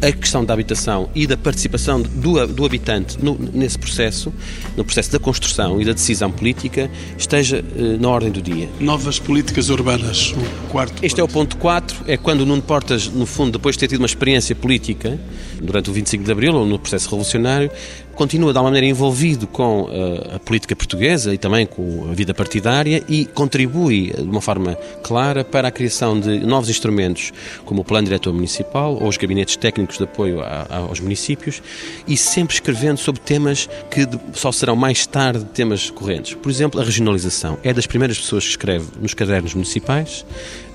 [0.00, 4.32] a questão da habitação e da participação do, do habitante no, nesse processo,
[4.76, 8.68] no processo da construção e da decisão política, esteja eh, na ordem do dia.
[8.78, 11.04] Novas políticas urbanas, o quarto.
[11.04, 11.20] Este ponto.
[11.20, 14.00] é o ponto 4, é quando o Nuno Portas, no fundo, depois de ter tido
[14.00, 15.18] uma experiência política,
[15.60, 17.70] durante o 25 de Abril ou no processo revolucionário,
[18.14, 22.34] continua de alguma maneira envolvido com uh, a política portuguesa e também com a vida
[22.34, 24.74] partidária e contribui de uma forma
[25.04, 27.32] clara para a criação de novos instrumentos,
[27.64, 31.62] como o Plano Diretor Municipal ou os gabinetes técnicos de apoio a, aos municípios,
[32.06, 36.34] e sempre escrevendo sobre temas que só serão mais tarde temas correntes.
[36.34, 37.58] Por exemplo, a regionalização.
[37.62, 40.24] É das primeiras pessoas que escreve nos cadernos municipais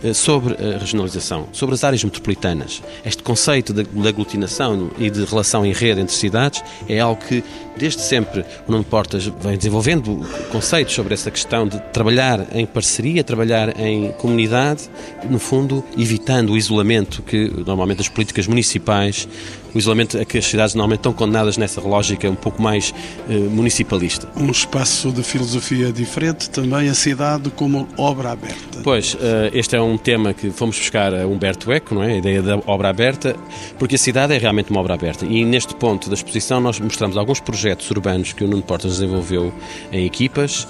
[0.04, 2.82] uh, sobre a regionalização, sobre as áreas metropolitanas.
[3.06, 7.44] Este conceito de, aglutinação e de relação em rede entre cidades é algo que
[7.78, 13.24] desde sempre o Nuno Portas vem desenvolvendo conceitos sobre essa questão de trabalhar em parceria,
[13.24, 14.90] trabalhar em comunidade,
[15.30, 19.28] no fundo evitando o isolamento que normalmente as políticas municipais mais
[19.74, 22.94] o isolamento a que as cidades normalmente estão condenadas nessa lógica um pouco mais
[23.30, 24.28] eh, municipalista.
[24.36, 28.82] Um espaço de filosofia diferente, também a cidade como obra aberta.
[28.84, 32.14] Pois, eh, este é um tema que fomos buscar a Humberto Eco, não é?
[32.14, 33.36] a ideia da obra aberta,
[33.80, 35.26] porque a cidade é realmente uma obra aberta.
[35.26, 39.54] E neste ponto da exposição nós mostramos alguns projetos urbanos que o Nuno Portas desenvolveu
[39.92, 40.68] em equipas,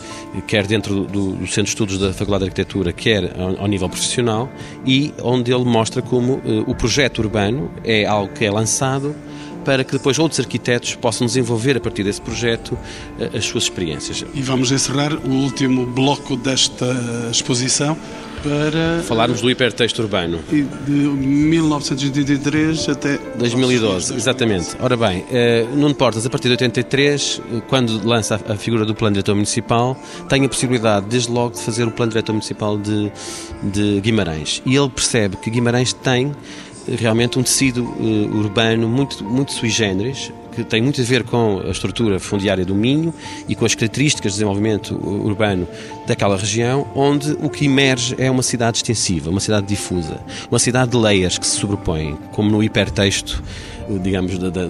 [0.48, 3.90] quer dentro do, do Centro de Estudos da Faculdade de Arquitetura, quer ao, ao nível
[3.90, 4.50] profissional,
[4.86, 8.93] e onde ele mostra como uh, o projeto urbano é algo que é lançado
[9.64, 12.78] para que depois outros arquitetos possam desenvolver a partir desse projeto
[13.20, 14.26] eh, as suas experiências.
[14.34, 16.86] E vamos encerrar o último bloco desta
[17.32, 17.98] exposição
[18.44, 20.40] para falarmos do hipertexto urbano
[20.86, 24.76] de 1983 até 2012, exatamente.
[24.82, 28.94] Ora bem, eh, Nuno Portas a partir de 83, eh, quando lança a figura do
[28.94, 33.10] Plano Diretor Municipal, tem a possibilidade desde logo de fazer o Plano Diretor Municipal de,
[33.64, 36.34] de Guimarães e ele percebe que Guimarães tem
[36.88, 41.62] realmente um tecido uh, urbano muito, muito sui generis, que tem muito a ver com
[41.66, 43.14] a estrutura fundiária do Minho
[43.48, 45.68] e com as características de desenvolvimento urbano
[46.06, 50.92] daquela região, onde o que emerge é uma cidade extensiva, uma cidade difusa, uma cidade
[50.92, 53.44] de layers que se sobrepõem, como no hipertexto
[54.02, 54.66] digamos, da, da,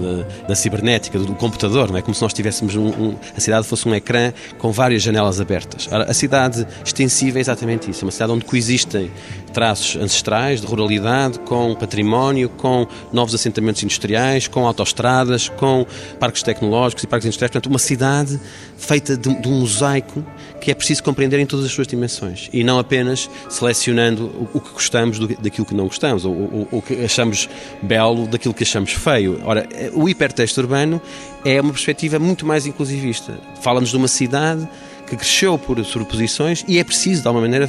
[0.47, 2.01] da, cibernética, do computador, não é?
[2.01, 5.87] como se nós tivéssemos um, um, a cidade fosse um ecrã com várias janelas abertas.
[5.91, 9.11] Ora, a cidade extensiva é exatamente isso, é uma cidade onde coexistem
[9.53, 15.85] traços ancestrais de ruralidade com património, com novos assentamentos industriais, com autoestradas, com
[16.19, 18.39] parques tecnológicos e parques industriais, portanto, uma cidade
[18.77, 20.23] feita de, de um mosaico
[20.63, 24.61] que é preciso compreender em todas as suas dimensões e não apenas selecionando o, o
[24.61, 27.49] que gostamos do, daquilo que não gostamos, ou o que achamos
[27.81, 29.41] belo daquilo que achamos feio.
[29.43, 31.01] Ora, o hipertexto urbano
[31.43, 33.37] é uma perspectiva muito mais inclusivista.
[33.61, 34.65] Fala-nos de uma cidade
[35.13, 37.67] que cresceu por sobreposições e é preciso, de alguma maneira,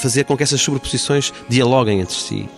[0.00, 2.48] fazer com que essas sobreposições dialoguem entre si.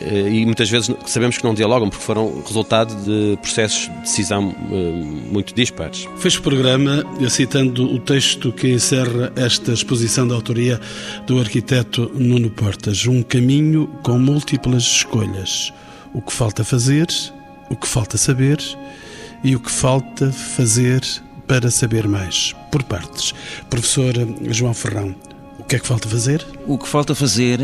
[0.00, 4.54] Eh, e muitas vezes sabemos que não dialogam porque foram resultado de processos de decisão
[4.70, 6.08] eh, muito dispares.
[6.18, 10.80] Fez o programa citando o texto que encerra esta exposição da autoria
[11.26, 15.72] do arquiteto Nuno Portas, um caminho com múltiplas escolhas.
[16.12, 17.06] O que falta fazer,
[17.70, 18.58] o que falta saber
[19.42, 21.02] e o que falta fazer
[21.46, 22.54] para saber mais.
[22.70, 23.34] Por partes.
[23.68, 24.14] Professor
[24.50, 25.14] João Ferrão,
[25.58, 26.44] o que é que falta fazer?
[26.66, 27.60] O que falta fazer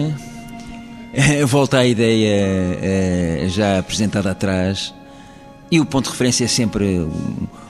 [1.47, 4.95] volta à ideia eh, já apresentada atrás
[5.70, 7.07] e o ponto de referência é sempre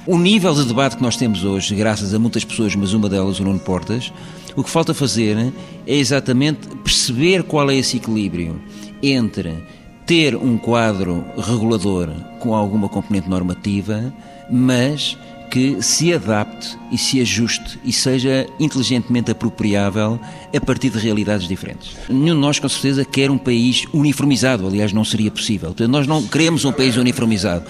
[0.07, 3.39] o nível de debate que nós temos hoje, graças a muitas pessoas, mas uma delas
[3.41, 4.11] o Nuno Portas.
[4.57, 5.53] O que falta fazer
[5.87, 8.61] é exatamente perceber qual é esse equilíbrio
[9.03, 9.63] entre
[10.07, 12.09] ter um quadro regulador
[12.41, 14.13] com alguma componente normativa,
[14.51, 15.17] mas
[15.51, 20.19] que se adapte e se ajuste e seja inteligentemente apropriável
[20.55, 21.97] a partir de realidades diferentes.
[22.09, 25.75] Nenhum de nós, com certeza, quer um país uniformizado, aliás, não seria possível.
[25.89, 27.65] nós não queremos um país uniformizado.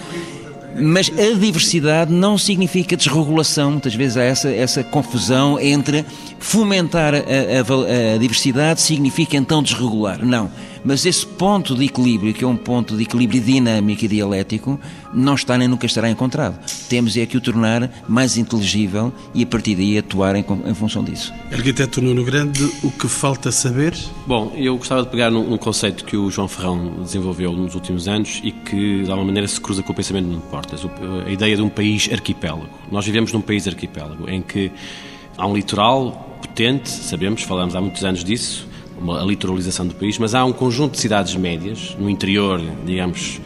[0.79, 3.71] Mas a diversidade não significa desregulação.
[3.71, 6.05] Muitas vezes há essa, essa confusão entre
[6.39, 10.23] fomentar a, a, a diversidade significa então desregular.
[10.25, 10.49] Não
[10.83, 14.79] mas esse ponto de equilíbrio, que é um ponto de equilíbrio dinâmico e dialético,
[15.13, 16.59] não está nem nunca estará encontrado.
[16.89, 21.03] Temos é que o tornar mais inteligível e a partir daí atuar em, em função
[21.03, 21.33] disso.
[21.51, 23.95] Arquiteto Nuno Grande, o que falta saber?
[24.25, 28.07] Bom, eu gostava de pegar num, num, conceito que o João Ferrão desenvolveu nos últimos
[28.07, 30.81] anos e que de alguma maneira se cruza com o pensamento de Nuno Portas,
[31.25, 32.69] a ideia de um país arquipélago.
[32.91, 34.71] Nós vivemos num país arquipélago em que
[35.37, 38.67] há um litoral potente, sabemos, falamos há muitos anos disso,
[39.09, 43.39] a litoralização do país, mas há um conjunto de cidades médias, no interior, digamos,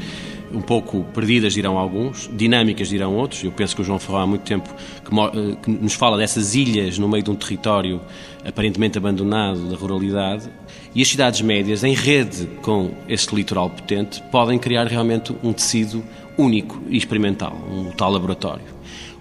[0.56, 3.44] um pouco perdidas, dirão alguns, dinâmicas, dirão outros.
[3.44, 4.70] Eu penso que o João Ferrão há muito tempo
[5.04, 8.02] que, eh, que nos fala dessas ilhas no meio de um território
[8.46, 10.50] aparentemente abandonado da ruralidade.
[10.94, 16.04] E as cidades médias, em rede com este litoral potente, podem criar realmente um tecido
[16.38, 18.66] único e experimental, um tal laboratório.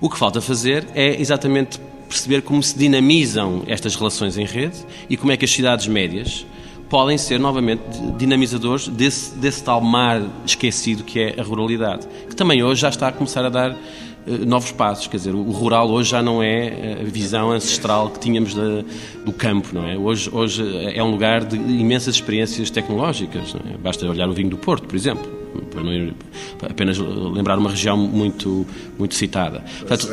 [0.01, 4.77] O que falta fazer é exatamente perceber como se dinamizam estas relações em rede
[5.09, 6.47] e como é que as cidades médias
[6.89, 7.83] podem ser novamente
[8.17, 13.09] dinamizadores desse, desse tal mar esquecido que é a ruralidade, que também hoje já está
[13.09, 13.77] a começar a dar uh,
[14.47, 15.07] novos passos.
[15.07, 18.85] Quer dizer, o, rural hoje já não é eh, a visão ancestral que tínhamos de,
[19.25, 19.97] do campo, não é?
[19.97, 20.63] Hoje, hoje
[20.95, 23.57] é um lugar de imensas experiências tecnológicas.
[23.73, 23.77] É?
[23.77, 25.27] Basta olhar o vinho do Porto, por exemplo,
[25.71, 26.13] para não
[26.63, 28.67] apenas lembrar uma região muito,
[28.99, 29.65] muito citada.
[29.81, 30.09] Portanto,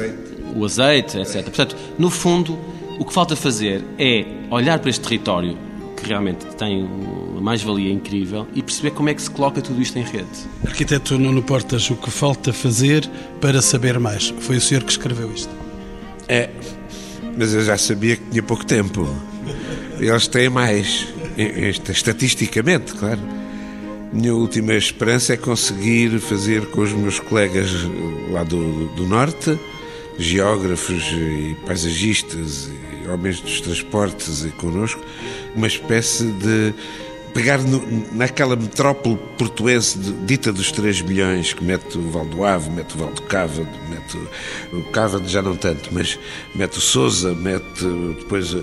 [0.56, 1.44] o azeite, etc.
[1.44, 2.58] Portanto, no fundo,
[3.00, 5.58] o que falta fazer é olhar para este território
[5.96, 9.98] que realmente tem uma mais-valia incrível e perceber como é que se coloca tudo isto
[9.98, 10.28] em rede.
[10.66, 13.08] Arquiteto Nuno Portas, o que falta fazer
[13.40, 14.34] para saber mais?
[14.40, 15.54] Foi o senhor que escreveu isto?
[16.28, 16.50] É,
[17.38, 19.08] mas eu já sabia que tinha pouco tempo.
[20.00, 21.08] Eles têm mais,
[21.90, 23.20] estatisticamente, claro.
[24.12, 27.72] Minha última esperança é conseguir fazer com os meus colegas
[28.32, 29.58] lá do, do Norte,
[30.18, 32.70] geógrafos e paisagistas
[33.12, 35.02] homens dos transportes e connosco,
[35.56, 36.74] uma espécie de
[37.34, 37.82] pegar no,
[38.14, 42.96] naquela metrópole portuense de, dita dos 3 milhões, que mete o Val do Ave, mete
[42.96, 46.20] o Val do Cávado, mete o, o Cávado já não tanto, mas
[46.54, 47.86] mete o Sousa, mete
[48.20, 48.62] depois a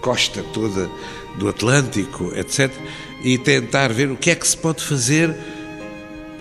[0.00, 0.90] costa toda
[1.36, 2.72] do Atlântico, etc.
[3.22, 5.34] E tentar ver o que é que se pode fazer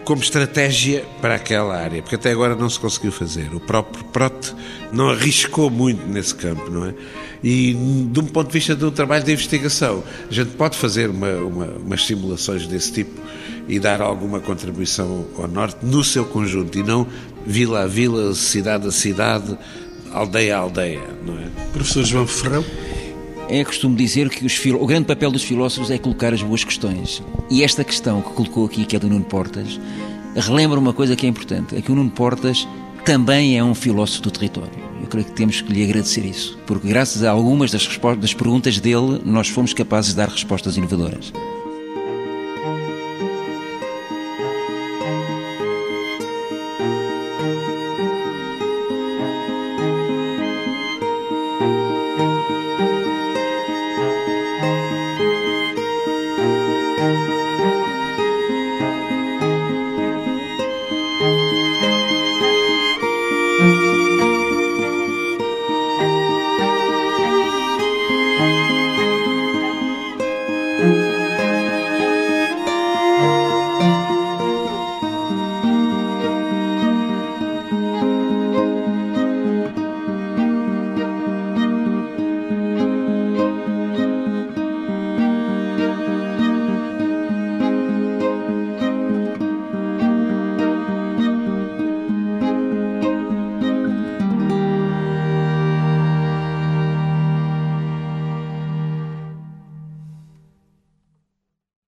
[0.07, 3.53] como estratégia para aquela área, porque até agora não se conseguiu fazer.
[3.53, 4.55] O próprio Prote
[4.89, 6.93] não arriscou muito nesse campo, não é?
[7.43, 7.73] E
[8.09, 10.01] de um ponto de vista de um trabalho de investigação,
[10.31, 13.19] a gente pode fazer uma, uma, umas simulações desse tipo
[13.67, 17.05] e dar alguma contribuição ao Norte no seu conjunto e não
[17.45, 19.57] vila a vila, cidade a cidade,
[20.13, 21.49] aldeia a aldeia, não é?
[21.73, 22.63] Professor João Ferrão.
[23.49, 27.23] É costume dizer que o grande papel dos filósofos é colocar as boas questões.
[27.49, 29.79] E esta questão que colocou aqui, que é do Nuno Portas,
[30.35, 32.67] relembra uma coisa que é importante: é que o Nuno Portas
[33.05, 34.73] também é um filósofo do território.
[35.01, 37.87] Eu creio que temos que lhe agradecer isso, porque graças a algumas das,
[38.19, 41.31] das perguntas dele, nós fomos capazes de dar respostas inovadoras.